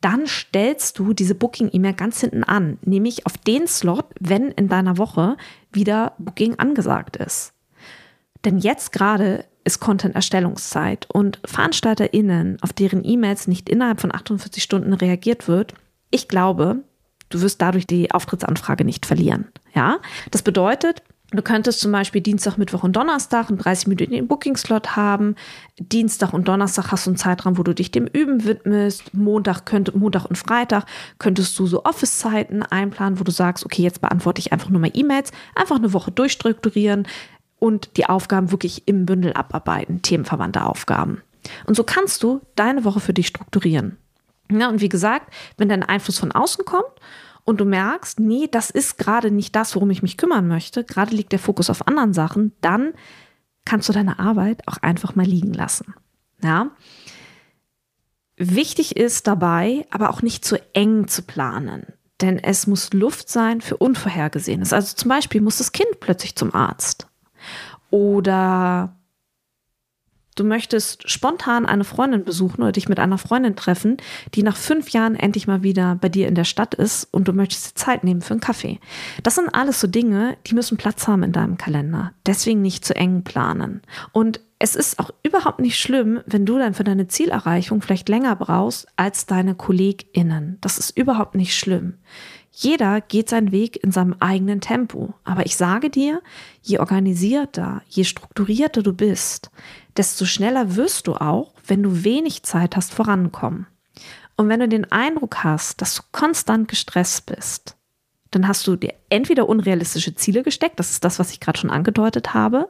dann 0.01 0.27
stellst 0.27 0.99
du 0.99 1.13
diese 1.13 1.35
Booking-E-Mail 1.35 1.95
ganz 1.95 2.21
hinten 2.21 2.43
an, 2.43 2.79
nämlich 2.85 3.25
auf 3.25 3.39
den 3.39 3.69
Slot, 3.69 4.07
wenn 4.19 4.51
in 4.51 4.69
deiner 4.69 4.99
Woche 4.99 5.37
wieder 5.71 6.15
Booking 6.19 6.59
angesagt 6.59 7.17
ist. 7.17 7.52
Denn 8.45 8.59
jetzt 8.59 8.93
gerade 8.93 9.45
ist 9.65 9.81
Content-Erstellungszeit 9.81 11.07
und 11.13 11.41
VeranstalterInnen, 11.45 12.59
auf 12.63 12.73
deren 12.73 13.05
E-Mails 13.05 13.47
nicht 13.47 13.69
innerhalb 13.69 14.01
von 14.01 14.13
48 14.13 14.63
Stunden 14.63 14.93
reagiert 14.93 15.47
wird, 15.47 15.75
ich 16.11 16.29
glaube, 16.29 16.83
du 17.29 17.41
wirst 17.41 17.63
dadurch 17.63 17.87
die 17.87 18.11
Auftrittsanfrage 18.11 18.85
nicht 18.85 19.07
verlieren. 19.07 19.49
Ja, 19.75 19.99
das 20.31 20.43
bedeutet, 20.43 21.03
Du 21.35 21.41
könntest 21.41 21.81
zum 21.81 21.93
Beispiel 21.93 22.21
Dienstag, 22.21 22.59
Mittwoch 22.59 22.83
und 22.83 22.95
Donnerstag 22.95 23.49
einen 23.49 23.57
30 23.57 23.87
Minuten 23.87 24.13
den 24.13 24.29
Booking-Slot 24.29 24.97
haben. 24.97 25.35
Dienstag 25.79 26.35
und 26.35 26.47
Donnerstag 26.47 26.93
hast 26.93 27.07
du 27.07 27.11
einen 27.11 27.17
Zeitraum, 27.17 27.57
wo 27.57 27.63
du 27.63 27.75
dich 27.75 27.91
dem 27.91 28.07
Üben 28.07 28.45
widmest. 28.45 29.15
Montag, 29.15 29.65
könnte, 29.65 29.97
Montag 29.97 30.27
und 30.27 30.37
Freitag 30.37 30.85
könntest 31.19 31.59
du 31.59 31.67
so 31.67 31.85
Office-Zeiten 31.85 32.63
einplanen, 32.63 33.19
wo 33.19 33.25
du 33.25 33.33
sagst, 33.33 33.65
okay, 33.65 33.83
jetzt 33.83 34.03
beantworte 34.03 34.41
ich 34.41 34.53
einfach 34.53 34.69
nur 34.69 34.81
mal 34.81 34.91
E-Mails. 34.93 35.33
Einfach 35.55 35.77
eine 35.77 35.95
Woche 35.95 36.11
durchstrukturieren 36.11 37.07
und 37.63 37.97
die 37.97 38.07
Aufgaben 38.07 38.51
wirklich 38.51 38.89
im 38.89 39.07
Bündel 39.07 39.35
abarbeiten, 39.35 40.03
themenverwandte 40.03 40.67
Aufgaben. 40.67 41.23
Und 41.65 41.77
so 41.77 41.85
kannst 41.85 42.25
du 42.25 42.41
deine 42.57 42.85
Woche 42.85 42.99
für 42.99 43.15
dich 43.15 43.29
strukturieren. 43.29 43.99
Ja, 44.51 44.69
und 44.69 44.81
wie 44.81 44.89
gesagt, 44.89 45.33
wenn 45.59 45.69
dein 45.69 45.85
Einfluss 45.85 46.19
von 46.19 46.33
außen 46.33 46.65
kommt 46.65 46.91
und 47.45 47.61
du 47.61 47.65
merkst, 47.65 48.19
nee, 48.19 48.49
das 48.51 48.71
ist 48.71 48.99
gerade 48.99 49.31
nicht 49.31 49.55
das, 49.55 49.77
worum 49.77 49.91
ich 49.91 50.03
mich 50.03 50.17
kümmern 50.17 50.49
möchte, 50.49 50.83
gerade 50.83 51.15
liegt 51.15 51.31
der 51.31 51.39
Fokus 51.39 51.71
auf 51.71 51.87
anderen 51.87 52.13
Sachen, 52.13 52.51
dann 52.63 52.95
kannst 53.65 53.89
du 53.89 53.93
deine 53.93 54.19
Arbeit 54.19 54.67
auch 54.67 54.79
einfach 54.79 55.15
mal 55.15 55.25
liegen 55.25 55.53
lassen. 55.53 55.95
Ja. 56.43 56.73
Wichtig 58.37 58.97
ist 58.97 59.29
dabei, 59.29 59.87
aber 59.93 60.11
auch 60.11 60.23
nicht 60.23 60.45
zu 60.45 60.57
eng 60.75 61.07
zu 61.07 61.23
planen. 61.23 61.87
Denn 62.21 62.41
es 62.41 62.67
muss 62.67 62.93
Luft 62.93 63.29
sein 63.29 63.61
für 63.61 63.77
Unvorhergesehenes. 63.77 64.73
Also 64.73 64.97
zum 64.97 65.09
Beispiel 65.09 65.41
muss 65.41 65.59
das 65.59 65.71
Kind 65.71 66.01
plötzlich 66.01 66.35
zum 66.35 66.53
Arzt. 66.57 67.07
Oder 67.93 68.97
du 70.35 70.45
möchtest 70.45 71.11
spontan 71.11 71.67
eine 71.67 71.85
Freundin 71.85 72.25
besuchen 72.25 72.63
oder 72.63 72.73
dich 72.73 72.89
mit 72.89 72.99
einer 72.99 73.19
Freundin 73.19 73.55
treffen, 73.55 73.99
die 74.35 74.43
nach 74.43 74.57
fünf 74.57 74.89
Jahren 74.89 75.15
endlich 75.15 75.47
mal 75.47 75.63
wieder 75.63 75.99
bei 76.01 76.09
dir 76.09 76.27
in 76.27 76.35
der 76.35 76.45
Stadt 76.45 76.75
ist 76.75 77.05
und 77.13 77.29
du 77.29 77.35
möchtest 77.35 77.67
dir 77.67 77.75
Zeit 77.75 78.03
nehmen 78.03 78.23
für 78.23 78.33
einen 78.33 78.41
Kaffee. 78.41 78.81
Das 79.23 79.35
sind 79.35 79.55
alles 79.55 79.79
so 79.79 79.87
Dinge, 79.87 80.39
die 80.47 80.55
müssen 80.55 80.79
Platz 80.79 81.07
haben 81.07 81.23
in 81.23 81.33
deinem 81.33 81.59
Kalender. 81.59 82.13
Deswegen 82.25 82.63
nicht 82.63 82.83
zu 82.83 82.97
eng 82.97 83.25
planen. 83.25 83.83
Und 84.13 84.41
es 84.59 84.75
ist 84.75 84.99
auch 84.99 85.11
überhaupt 85.23 85.61
nicht 85.61 85.79
schlimm, 85.79 86.21
wenn 86.25 86.47
du 86.47 86.57
dann 86.57 86.73
für 86.73 86.85
deine 86.85 87.09
Zielerreichung 87.09 87.83
vielleicht 87.83 88.09
länger 88.09 88.37
brauchst 88.37 88.87
als 88.97 89.27
deine 89.27 89.55
KollegInnen. 89.55 90.57
Das 90.63 90.79
ist 90.79 90.97
überhaupt 90.97 91.35
nicht 91.35 91.55
schlimm. 91.55 91.99
Jeder 92.55 93.01
geht 93.01 93.31
seinen 93.31 93.51
Weg 93.51 93.83
in 93.83 93.93
seinem 93.93 94.15
eigenen 94.21 94.61
Tempo. 94.61 95.15
Aber 95.25 95.47
ich 95.47 95.57
sage 95.57 95.89
dir, 95.89 96.23
je 96.61 96.79
organisierter, 96.79 97.83
je 97.89 98.05
strukturierter 98.05 98.83
du 98.83 98.93
bist, 98.93 99.51
desto 99.97 100.27
schneller 100.27 100.77
wirst 100.77 101.07
du 101.07 101.15
auch, 101.15 101.55
wenn 101.67 101.83
du 101.83 102.05
wenig 102.05 102.43
Zeit 102.43 102.77
hast, 102.77 102.93
vorankommen. 102.93 103.67
Und 104.37 104.49
wenn 104.49 104.61
du 104.61 104.69
den 104.69 104.91
Eindruck 104.93 105.45
hast, 105.45 105.81
dass 105.81 105.95
du 105.95 106.03
konstant 106.13 106.69
gestresst 106.69 107.27
bist, 107.27 107.77
dann 108.31 108.47
hast 108.49 108.67
du 108.67 108.77
dir 108.77 108.95
entweder 109.09 109.49
unrealistische 109.49 110.15
Ziele 110.15 110.43
gesteckt, 110.43 110.79
das 110.79 110.91
ist 110.91 111.05
das, 111.05 111.19
was 111.19 111.33
ich 111.33 111.41
gerade 111.41 111.59
schon 111.59 111.71
angedeutet 111.71 112.35
habe, 112.35 112.69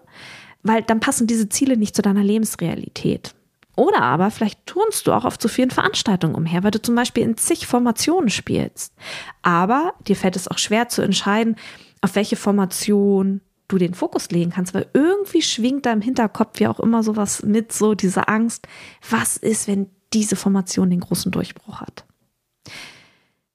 weil 0.63 0.83
dann 0.83 1.01
passen 1.01 1.27
diese 1.27 1.49
Ziele 1.49 1.77
nicht 1.77 1.97
zu 1.97 2.03
deiner 2.03 2.23
Lebensrealität. 2.23 3.35
Oder 3.75 4.03
aber 4.03 4.31
vielleicht 4.31 4.67
turnst 4.67 5.07
du 5.07 5.13
auch 5.13 5.25
auf 5.25 5.39
zu 5.39 5.49
vielen 5.49 5.71
Veranstaltungen 5.71 6.35
umher, 6.35 6.63
weil 6.63 6.71
du 6.73 6.83
zum 6.83 6.95
Beispiel 6.95 7.23
in 7.23 7.37
zig 7.37 7.67
Formationen 7.67 8.29
spielst. 8.29 8.95
Aber 9.41 9.95
dir 10.07 10.17
fällt 10.17 10.37
es 10.37 10.49
auch 10.49 10.59
schwer 10.59 10.89
zu 10.89 11.01
entscheiden, 11.03 11.57
auf 12.03 12.15
welche 12.15 12.37
Formation 12.37 13.41
du 13.69 13.79
den 13.79 13.95
Fokus 13.95 14.31
legen 14.31 14.51
kannst, 14.51 14.75
weil 14.75 14.87
irgendwie 14.93 15.41
schwingt 15.41 15.87
da 15.87 15.93
im 15.93 16.03
Hinterkopf 16.03 16.61
ja 16.61 16.71
auch 16.71 16.81
immer 16.81 17.03
sowas 17.03 17.43
mit, 17.43 17.73
so 17.73 17.95
diese 17.95 18.29
Angst, 18.29 18.69
was 19.09 19.39
ist, 19.39 19.67
wenn 19.67 19.89
diese 20.13 20.37
Formation 20.37 20.91
den 20.91 21.01
großen 21.01 21.33
Durchbruch 21.33 21.81
hat. 21.81 22.05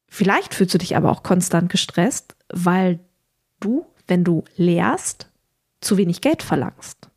Vielleicht 0.07 0.55
fühlst 0.55 0.73
du 0.73 0.79
dich 0.79 0.95
aber 0.95 1.11
auch 1.11 1.21
konstant 1.21 1.69
gestresst, 1.69 2.35
weil 2.51 2.99
du, 3.59 3.85
wenn 4.07 4.23
du 4.23 4.43
lehrst, 4.55 5.29
zu 5.81 5.97
wenig 5.97 6.21
Geld 6.21 6.41
verlangst. 6.41 7.09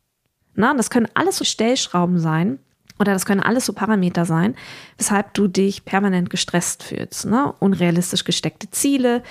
Na, 0.53 0.75
das 0.75 0.91
können 0.91 1.07
alles 1.15 1.37
so 1.37 1.43
Stellschrauben 1.43 2.19
sein, 2.19 2.59
oder 3.01 3.13
das 3.13 3.25
können 3.25 3.41
alles 3.41 3.65
so 3.65 3.73
Parameter 3.73 4.25
sein, 4.25 4.55
weshalb 4.97 5.33
du 5.33 5.47
dich 5.47 5.85
permanent 5.85 6.29
gestresst 6.29 6.83
fühlst. 6.83 7.25
Ne? 7.25 7.53
Unrealistisch 7.59 8.23
gesteckte 8.23 8.69
Ziele, 8.69 9.23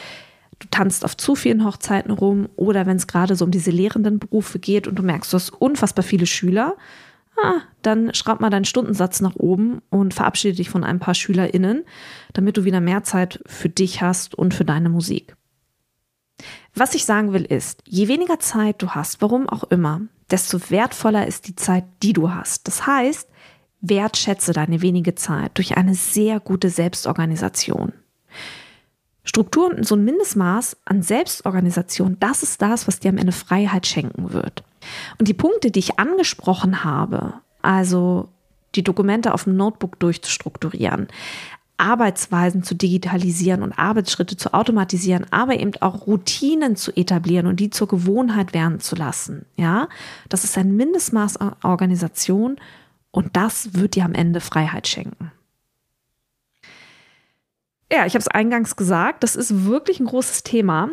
du 0.59 0.67
tanzt 0.71 1.05
auf 1.05 1.17
zu 1.17 1.37
vielen 1.37 1.65
Hochzeiten 1.65 2.11
rum 2.11 2.49
oder 2.57 2.85
wenn 2.85 2.97
es 2.97 3.07
gerade 3.07 3.37
so 3.37 3.45
um 3.45 3.53
diese 3.53 3.71
lehrenden 3.71 4.19
Berufe 4.19 4.59
geht 4.59 4.89
und 4.89 4.97
du 4.97 5.03
merkst, 5.03 5.33
du 5.33 5.37
hast 5.37 5.51
unfassbar 5.51 6.03
viele 6.03 6.27
Schüler, 6.27 6.77
ah, 7.43 7.61
dann 7.83 8.13
schraub 8.13 8.41
mal 8.41 8.51
deinen 8.51 8.65
Stundensatz 8.65 9.21
nach 9.21 9.37
oben 9.37 9.81
und 9.89 10.15
verabschiede 10.15 10.57
dich 10.57 10.69
von 10.69 10.83
ein 10.83 10.99
paar 10.99 11.15
SchülerInnen, 11.15 11.85
damit 12.33 12.57
du 12.57 12.65
wieder 12.65 12.81
mehr 12.81 13.05
Zeit 13.05 13.41
für 13.47 13.69
dich 13.69 14.03
hast 14.03 14.35
und 14.35 14.53
für 14.53 14.65
deine 14.65 14.89
Musik. 14.89 15.37
Was 16.75 16.95
ich 16.95 17.05
sagen 17.05 17.33
will 17.33 17.45
ist, 17.45 17.83
je 17.87 18.09
weniger 18.09 18.41
Zeit 18.41 18.83
du 18.83 18.91
hast, 18.91 19.23
warum 19.23 19.49
auch 19.49 19.65
immer, 19.65 20.03
desto 20.31 20.59
wertvoller 20.71 21.27
ist 21.27 21.49
die 21.49 21.57
Zeit, 21.57 21.85
die 22.03 22.13
du 22.13 22.31
hast. 22.31 22.67
Das 22.67 22.87
heißt, 22.87 23.30
Wertschätze 23.81 24.53
deine 24.53 24.83
wenige 24.83 25.15
Zeit 25.15 25.53
durch 25.55 25.77
eine 25.77 25.95
sehr 25.95 26.41
gute 26.41 26.71
Selbstorganisation. 26.71 27.93
Struktur 29.25 29.69
und 29.69 29.87
so 29.87 29.97
ein 29.97 30.05
Mindestmaß 30.05 30.79
an 30.85 31.03
Selbstorganisation, 31.03 32.17
das 32.21 32.43
ist 32.43 32.61
das, 32.63 32.89
was 32.89 33.01
dir 33.01 33.11
am 33.11 33.19
Ende 33.19 33.33
Freiheit 33.33 33.87
schenken 33.87 34.33
wird. 34.33 34.65
Und 35.19 35.29
die 35.29 35.35
Punkte, 35.35 35.71
die 35.71 35.79
ich 35.79 35.99
angesprochen 35.99 36.85
habe, 36.85 37.35
also 37.63 38.29
die 38.75 38.83
Dokumente 38.83 39.35
auf 39.35 39.45
dem 39.45 39.57
Notebook 39.57 39.99
durchzustrukturieren, 40.01 41.09
Arbeitsweisen 41.77 42.63
zu 42.63 42.75
digitalisieren 42.75 43.63
und 43.63 43.73
Arbeitsschritte 43.73 44.37
zu 44.37 44.53
automatisieren, 44.53 45.27
aber 45.31 45.59
eben 45.59 45.73
auch 45.81 46.07
Routinen 46.07 46.77
zu 46.77 46.95
etablieren 46.95 47.47
und 47.47 47.59
die 47.59 47.71
zur 47.71 47.89
Gewohnheit 47.89 48.53
werden 48.53 48.81
zu 48.81 48.97
lassen. 48.97 49.47
Ja, 49.57 49.89
das 50.29 50.45
ist 50.45 50.59
ein 50.59 50.77
Mindestmaß 50.77 51.39
an 51.39 51.57
Organisation 51.63 52.57
und 53.11 53.37
das 53.37 53.75
wird 53.75 53.97
dir 53.97 54.05
am 54.05 54.15
Ende 54.15 54.41
Freiheit 54.41 54.87
schenken. 54.89 55.33
Ja, 57.93 58.07
ich 58.07 58.15
habe 58.15 58.21
es 58.21 58.29
eingangs 58.29 58.77
gesagt, 58.77 59.25
das 59.25 59.35
ist 59.35 59.65
wirklich 59.65 59.99
ein 59.99 60.07
großes 60.07 60.45
Thema. 60.45 60.91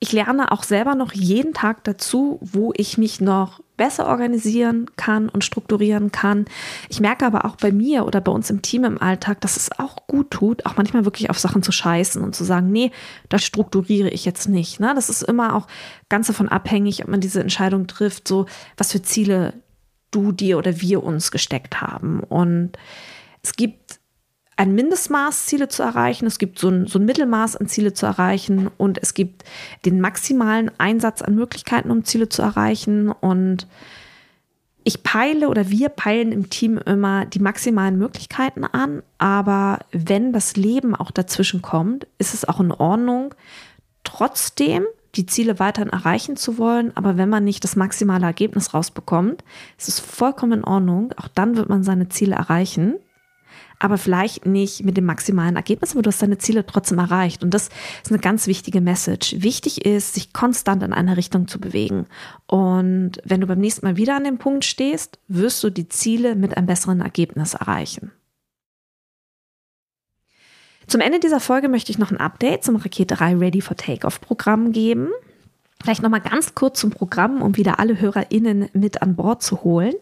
Ich 0.00 0.12
lerne 0.12 0.52
auch 0.52 0.62
selber 0.62 0.94
noch 0.94 1.12
jeden 1.12 1.54
Tag 1.54 1.82
dazu, 1.84 2.38
wo 2.40 2.72
ich 2.76 2.98
mich 2.98 3.20
noch 3.20 3.60
besser 3.76 4.06
organisieren 4.06 4.90
kann 4.96 5.28
und 5.28 5.44
strukturieren 5.44 6.12
kann. 6.12 6.44
Ich 6.88 7.00
merke 7.00 7.24
aber 7.24 7.46
auch 7.46 7.56
bei 7.56 7.72
mir 7.72 8.04
oder 8.04 8.20
bei 8.20 8.30
uns 8.30 8.50
im 8.50 8.60
Team 8.60 8.84
im 8.84 9.00
Alltag, 9.00 9.40
dass 9.40 9.56
es 9.56 9.76
auch 9.78 10.06
gut 10.06 10.30
tut, 10.30 10.66
auch 10.66 10.76
manchmal 10.76 11.04
wirklich 11.04 11.30
auf 11.30 11.38
Sachen 11.38 11.62
zu 11.62 11.72
scheißen 11.72 12.22
und 12.22 12.34
zu 12.34 12.44
sagen, 12.44 12.70
nee, 12.70 12.92
das 13.28 13.42
strukturiere 13.44 14.10
ich 14.10 14.24
jetzt 14.24 14.48
nicht. 14.48 14.78
Ne? 14.78 14.92
Das 14.94 15.08
ist 15.08 15.22
immer 15.22 15.54
auch 15.54 15.66
ganz 16.08 16.26
davon 16.26 16.48
abhängig, 16.48 17.02
ob 17.02 17.08
man 17.08 17.20
diese 17.20 17.40
Entscheidung 17.40 17.86
trifft, 17.86 18.28
so 18.28 18.46
was 18.76 18.92
für 18.92 19.00
Ziele 19.00 19.54
du 20.10 20.32
dir 20.32 20.58
oder 20.58 20.80
wir 20.80 21.02
uns 21.02 21.30
gesteckt 21.30 21.80
haben. 21.80 22.20
Und 22.20 22.72
es 23.42 23.54
gibt 23.54 23.98
ein 24.56 24.74
Mindestmaß 24.74 25.46
Ziele 25.46 25.68
zu 25.68 25.84
erreichen, 25.84 26.26
es 26.26 26.38
gibt 26.38 26.58
so 26.58 26.68
ein, 26.68 26.88
so 26.88 26.98
ein 26.98 27.04
Mittelmaß 27.04 27.56
an 27.56 27.68
Ziele 27.68 27.92
zu 27.92 28.06
erreichen 28.06 28.68
und 28.76 28.98
es 29.00 29.14
gibt 29.14 29.44
den 29.84 30.00
maximalen 30.00 30.72
Einsatz 30.78 31.22
an 31.22 31.36
Möglichkeiten, 31.36 31.92
um 31.92 32.04
Ziele 32.04 32.28
zu 32.28 32.42
erreichen. 32.42 33.08
Und 33.08 33.68
ich 34.82 35.04
peile 35.04 35.48
oder 35.48 35.70
wir 35.70 35.90
peilen 35.90 36.32
im 36.32 36.50
Team 36.50 36.78
immer 36.78 37.24
die 37.24 37.38
maximalen 37.38 37.98
Möglichkeiten 37.98 38.64
an, 38.64 39.02
aber 39.18 39.78
wenn 39.92 40.32
das 40.32 40.56
Leben 40.56 40.96
auch 40.96 41.12
dazwischen 41.12 41.62
kommt, 41.62 42.08
ist 42.18 42.34
es 42.34 42.44
auch 42.48 42.58
in 42.58 42.72
Ordnung, 42.72 43.34
trotzdem 44.02 44.86
die 45.14 45.26
Ziele 45.26 45.58
weiterhin 45.58 45.90
erreichen 45.90 46.36
zu 46.36 46.58
wollen, 46.58 46.92
aber 46.96 47.16
wenn 47.16 47.28
man 47.28 47.44
nicht 47.44 47.64
das 47.64 47.76
maximale 47.76 48.26
Ergebnis 48.26 48.74
rausbekommt, 48.74 49.42
ist 49.78 49.88
es 49.88 50.00
vollkommen 50.00 50.60
in 50.60 50.64
Ordnung. 50.64 51.12
Auch 51.16 51.28
dann 51.28 51.56
wird 51.56 51.68
man 51.68 51.82
seine 51.82 52.08
Ziele 52.08 52.36
erreichen 52.36 52.94
aber 53.78 53.98
vielleicht 53.98 54.46
nicht 54.46 54.84
mit 54.84 54.96
dem 54.96 55.04
maximalen 55.04 55.56
Ergebnis, 55.56 55.92
aber 55.92 56.02
du 56.02 56.08
hast 56.08 56.22
deine 56.22 56.38
Ziele 56.38 56.66
trotzdem 56.66 56.98
erreicht. 56.98 57.42
Und 57.42 57.54
das 57.54 57.68
ist 58.02 58.10
eine 58.10 58.20
ganz 58.20 58.46
wichtige 58.46 58.80
Message. 58.80 59.36
Wichtig 59.38 59.84
ist, 59.84 60.14
sich 60.14 60.32
konstant 60.32 60.82
in 60.82 60.92
eine 60.92 61.16
Richtung 61.16 61.48
zu 61.48 61.60
bewegen. 61.60 62.06
Und 62.46 63.12
wenn 63.24 63.40
du 63.40 63.46
beim 63.46 63.60
nächsten 63.60 63.86
Mal 63.86 63.96
wieder 63.96 64.16
an 64.16 64.24
dem 64.24 64.38
Punkt 64.38 64.64
stehst, 64.64 65.18
wirst 65.28 65.62
du 65.62 65.70
die 65.70 65.88
Ziele 65.88 66.34
mit 66.34 66.56
einem 66.56 66.66
besseren 66.66 67.00
Ergebnis 67.00 67.54
erreichen. 67.54 68.12
Zum 70.88 71.02
Ende 71.02 71.20
dieser 71.20 71.38
Folge 71.38 71.68
möchte 71.68 71.92
ich 71.92 71.98
noch 71.98 72.10
ein 72.10 72.16
Update 72.16 72.64
zum 72.64 72.76
Rakete 72.76 73.14
3 73.14 73.36
Ready 73.36 73.60
for 73.60 73.76
Takeoff 73.76 74.22
Programm 74.22 74.72
geben. 74.72 75.10
Vielleicht 75.82 76.02
nochmal 76.02 76.22
ganz 76.22 76.54
kurz 76.54 76.80
zum 76.80 76.90
Programm, 76.90 77.42
um 77.42 77.58
wieder 77.58 77.78
alle 77.78 78.00
HörerInnen 78.00 78.70
mit 78.72 79.02
an 79.02 79.14
Bord 79.14 79.42
zu 79.42 79.62
holen. 79.64 79.92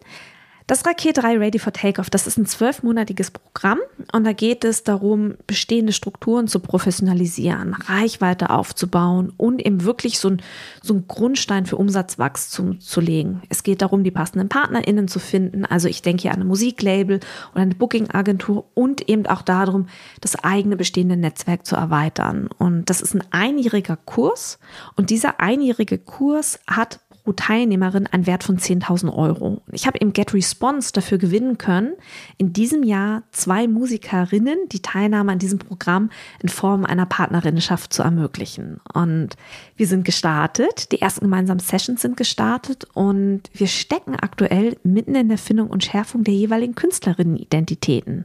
Das 0.67 0.85
Raket 0.85 1.19
3 1.19 1.37
Ready 1.37 1.59
for 1.59 1.71
Takeoff, 1.71 2.09
das 2.09 2.27
ist 2.27 2.37
ein 2.37 2.45
zwölfmonatiges 2.45 3.31
Programm 3.31 3.79
und 4.11 4.25
da 4.25 4.33
geht 4.33 4.65
es 4.65 4.83
darum, 4.83 5.35
bestehende 5.47 5.93
Strukturen 5.93 6.49
zu 6.49 6.59
professionalisieren, 6.59 7.73
Reichweite 7.73 8.49
aufzubauen 8.49 9.31
und 9.37 9.65
eben 9.65 9.85
wirklich 9.85 10.19
so 10.19 10.27
ein, 10.27 10.41
so 10.83 10.93
ein 10.93 11.07
Grundstein 11.07 11.65
für 11.65 11.77
Umsatzwachstum 11.77 12.81
zu 12.81 12.99
legen. 12.99 13.43
Es 13.47 13.63
geht 13.63 13.81
darum, 13.81 14.03
die 14.03 14.11
passenden 14.11 14.49
PartnerInnen 14.49 15.07
zu 15.07 15.19
finden. 15.19 15.63
Also 15.63 15.87
ich 15.87 16.01
denke 16.01 16.23
hier 16.23 16.33
an 16.33 16.41
ein 16.41 16.47
Musiklabel 16.47 17.21
oder 17.53 17.61
eine 17.61 17.75
Booking-Agentur 17.75 18.69
und 18.73 19.07
eben 19.07 19.25
auch 19.25 19.43
darum, 19.43 19.87
das 20.19 20.35
eigene 20.43 20.75
bestehende 20.75 21.15
Netzwerk 21.15 21.65
zu 21.65 21.77
erweitern. 21.77 22.49
Und 22.57 22.89
das 22.89 22.99
ist 22.99 23.15
ein 23.15 23.23
einjähriger 23.31 23.95
Kurs 23.95 24.59
und 24.97 25.11
dieser 25.11 25.39
einjährige 25.39 25.97
Kurs 25.97 26.59
hat 26.67 26.99
pro 27.27 27.33
Teilnehmerin 27.33 28.07
einen 28.07 28.25
Wert 28.25 28.45
von 28.45 28.57
10.000 28.57 29.13
Euro. 29.13 29.61
Ich 29.73 29.85
habe 29.85 29.97
im 29.97 30.13
Get 30.13 30.33
Response 30.33 30.93
dafür 30.93 31.17
gewinnen 31.17 31.57
können, 31.57 31.91
in 32.37 32.53
diesem 32.53 32.83
Jahr 32.83 33.23
zwei 33.31 33.67
Musikerinnen 33.67 34.57
die 34.71 34.81
Teilnahme 34.81 35.33
an 35.33 35.39
diesem 35.39 35.59
Programm 35.59 36.09
in 36.41 36.47
Form 36.47 36.85
einer 36.85 37.05
Partnerinnenschaft 37.05 37.91
zu 37.91 38.01
ermöglichen. 38.01 38.79
Und 38.93 39.35
wir 39.75 39.87
sind 39.87 40.05
gestartet, 40.05 40.93
die 40.93 41.01
ersten 41.01 41.25
gemeinsamen 41.25 41.59
Sessions 41.59 42.01
sind 42.01 42.15
gestartet 42.15 42.87
und 42.93 43.41
wir 43.53 43.67
stecken 43.67 44.15
aktuell 44.15 44.77
mitten 44.83 45.13
in 45.13 45.27
der 45.27 45.37
Findung 45.37 45.69
und 45.69 45.83
Schärfung 45.83 46.23
der 46.23 46.33
jeweiligen 46.33 46.75
Künstlerinnenidentitäten. 46.75 48.23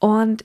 Und 0.00 0.44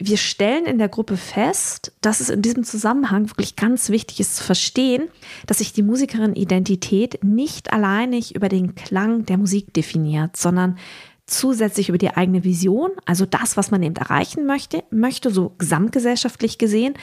wir 0.00 0.16
stellen 0.16 0.64
in 0.64 0.78
der 0.78 0.88
Gruppe 0.88 1.16
fest, 1.16 1.92
dass 2.00 2.20
es 2.20 2.30
in 2.30 2.40
diesem 2.40 2.62
Zusammenhang 2.62 3.28
wirklich 3.30 3.56
ganz 3.56 3.90
wichtig 3.90 4.20
ist 4.20 4.36
zu 4.36 4.44
verstehen, 4.44 5.08
dass 5.46 5.58
sich 5.58 5.72
die 5.72 5.82
Musikerin-Identität 5.82 7.24
nicht 7.24 7.72
alleinig 7.72 8.36
über 8.36 8.48
den 8.48 8.76
Klang 8.76 9.26
der 9.26 9.38
Musik 9.38 9.74
definiert, 9.74 10.36
sondern 10.36 10.78
zusätzlich 11.26 11.88
über 11.88 11.98
die 11.98 12.10
eigene 12.10 12.44
Vision, 12.44 12.90
also 13.06 13.26
das, 13.26 13.56
was 13.56 13.72
man 13.72 13.82
eben 13.82 13.96
erreichen 13.96 14.46
möchte, 14.46 14.84
möchte 14.90 15.32
so 15.32 15.54
gesamtgesellschaftlich 15.58 16.58
gesehen, 16.58 16.94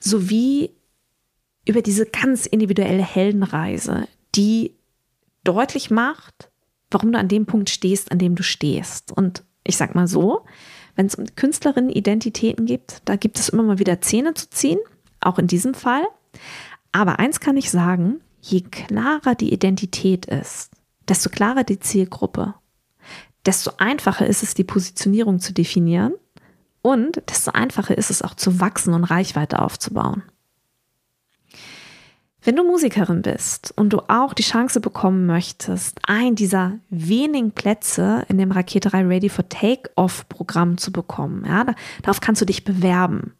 sowie 0.00 0.70
über 1.66 1.82
diese 1.82 2.04
ganz 2.04 2.46
individuelle 2.46 3.02
Heldenreise, 3.02 4.08
die 4.34 4.74
deutlich 5.44 5.90
macht, 5.90 6.50
warum 6.90 7.12
du 7.12 7.18
an 7.18 7.28
dem 7.28 7.46
Punkt 7.46 7.70
stehst, 7.70 8.10
an 8.10 8.18
dem 8.18 8.34
du 8.34 8.42
stehst. 8.42 9.12
Und 9.12 9.44
ich 9.62 9.76
sag 9.76 9.94
mal 9.94 10.08
so, 10.08 10.44
wenn 10.96 11.06
es 11.06 11.14
um 11.14 11.26
Künstlerinnen-Identitäten 11.34 12.66
gibt, 12.66 13.02
da 13.04 13.16
gibt 13.16 13.38
es 13.38 13.48
immer 13.48 13.62
mal 13.62 13.78
wieder 13.78 14.00
Zähne 14.00 14.34
zu 14.34 14.48
ziehen, 14.50 14.78
auch 15.20 15.38
in 15.38 15.46
diesem 15.46 15.74
Fall. 15.74 16.04
Aber 16.92 17.18
eins 17.18 17.40
kann 17.40 17.56
ich 17.56 17.70
sagen, 17.70 18.20
je 18.40 18.60
klarer 18.60 19.34
die 19.34 19.52
Identität 19.52 20.26
ist, 20.26 20.70
desto 21.08 21.30
klarer 21.30 21.64
die 21.64 21.80
Zielgruppe, 21.80 22.54
desto 23.46 23.72
einfacher 23.78 24.26
ist 24.26 24.42
es, 24.42 24.54
die 24.54 24.64
Positionierung 24.64 25.40
zu 25.40 25.52
definieren 25.52 26.14
und 26.82 27.22
desto 27.28 27.52
einfacher 27.52 27.96
ist 27.96 28.10
es 28.10 28.22
auch 28.22 28.34
zu 28.34 28.60
wachsen 28.60 28.94
und 28.94 29.04
Reichweite 29.04 29.60
aufzubauen. 29.60 30.22
Wenn 32.46 32.56
du 32.56 32.62
Musikerin 32.62 33.22
bist 33.22 33.72
und 33.74 33.94
du 33.94 34.00
auch 34.08 34.34
die 34.34 34.42
Chance 34.42 34.78
bekommen 34.80 35.24
möchtest, 35.24 35.98
ein 36.06 36.34
dieser 36.34 36.78
wenigen 36.90 37.52
Plätze 37.52 38.26
in 38.28 38.36
dem 38.36 38.52
Raketerei 38.52 39.02
Ready 39.02 39.30
for 39.30 39.48
Take-Off 39.48 40.28
Programm 40.28 40.76
zu 40.76 40.92
bekommen, 40.92 41.46
ja, 41.46 41.64
darauf 42.02 42.20
kannst 42.20 42.42
du 42.42 42.46
dich 42.46 42.62
bewerben. 42.62 43.32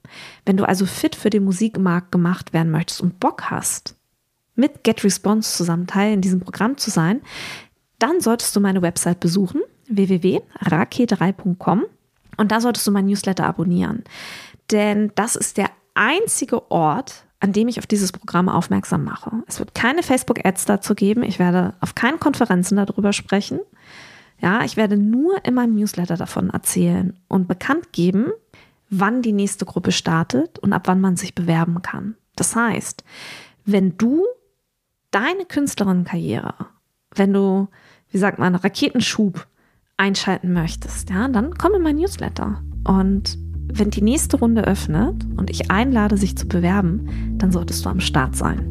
Wenn 0.47 0.57
du 0.57 0.65
also 0.65 0.87
fit 0.87 1.17
für 1.17 1.29
den 1.29 1.45
Musikmarkt 1.45 2.13
gemacht 2.13 2.55
werden 2.55 2.73
möchtest 2.73 3.03
und 3.03 3.21
Bock 3.21 3.51
hast, 3.51 3.95
mit 4.55 4.85
Get 4.85 5.05
Response 5.05 5.55
zusammen 5.55 5.87
Teil 5.87 6.15
in 6.15 6.23
diesem 6.23 6.41
Programm 6.41 6.79
zu 6.79 6.89
sein, 6.89 7.21
dann 7.99 8.23
solltest 8.23 8.57
du 8.57 8.61
meine 8.61 8.81
Website 8.81 9.21
besuchen, 9.21 9.61
www.raketerei.com 9.87 11.85
und 12.39 12.51
da 12.51 12.59
solltest 12.59 12.87
du 12.87 12.91
mein 12.91 13.05
Newsletter 13.05 13.45
abonnieren. 13.45 14.03
Denn 14.71 15.13
das 15.15 15.37
ist 15.37 15.59
der 15.59 15.69
einzige 15.93 16.71
Ort, 16.71 17.24
an 17.45 17.53
dem 17.53 17.69
ich 17.69 17.79
auf 17.79 17.87
dieses 17.87 18.11
Programm 18.11 18.49
aufmerksam 18.49 19.05
mache. 19.05 19.31
Es 19.47 19.59
wird 19.59 19.75
keine 19.75 20.03
Facebook-Ads 20.03 20.65
dazu 20.65 20.95
geben. 20.95 21.23
Ich 21.23 21.39
werde 21.39 21.75
auf 21.81 21.95
keinen 21.95 22.19
Konferenzen 22.19 22.77
darüber 22.77 23.13
sprechen. 23.13 23.61
Ja, 24.41 24.65
ich 24.65 24.79
werde 24.79 24.97
nur 24.97 25.45
in 25.45 25.53
meinem 25.53 25.75
Newsletter 25.75 26.17
davon 26.17 26.49
erzählen 26.49 27.15
und 27.29 27.47
bekannt 27.47 27.93
geben, 27.93 28.33
wann 28.89 29.21
die 29.21 29.35
nächste 29.35 29.67
Gruppe 29.67 29.93
startet 29.93 30.59
und 30.59 30.73
ab 30.73 30.85
wann 30.87 31.03
man 31.03 31.17
sich 31.17 31.35
bewerben 31.35 31.83
kann. 31.83 32.15
Das 32.35 32.57
heißt, 32.57 33.05
wenn 33.67 33.99
du 33.99 34.25
deine 35.11 35.45
Künstlerinnenkarriere, 35.45 36.55
wenn 37.15 37.35
du, 37.35 37.69
wie 38.09 38.19
sagt 38.19 38.39
man, 38.39 38.55
Raketenschub 38.55 39.47
einschalten 39.99 40.55
möchtest, 40.55 41.11
ja, 41.11 41.29
dann 41.29 41.59
komm 41.59 41.75
in 41.75 41.83
mein 41.83 41.97
Newsletter 41.97 42.63
und 42.85 43.37
wenn 43.73 43.91
die 43.91 44.03
nächste 44.03 44.39
Runde 44.39 44.67
öffnet 44.67 45.27
und 45.37 45.51
ich 45.51 45.71
einlade, 45.71 46.17
sich 46.17 46.37
zu 46.37 46.47
bewerben, 46.47 47.37
dann 47.39 47.53
solltest 47.53 47.85
du 47.85 47.89
am 47.89 48.01
Start 48.01 48.37
sein. 48.37 48.71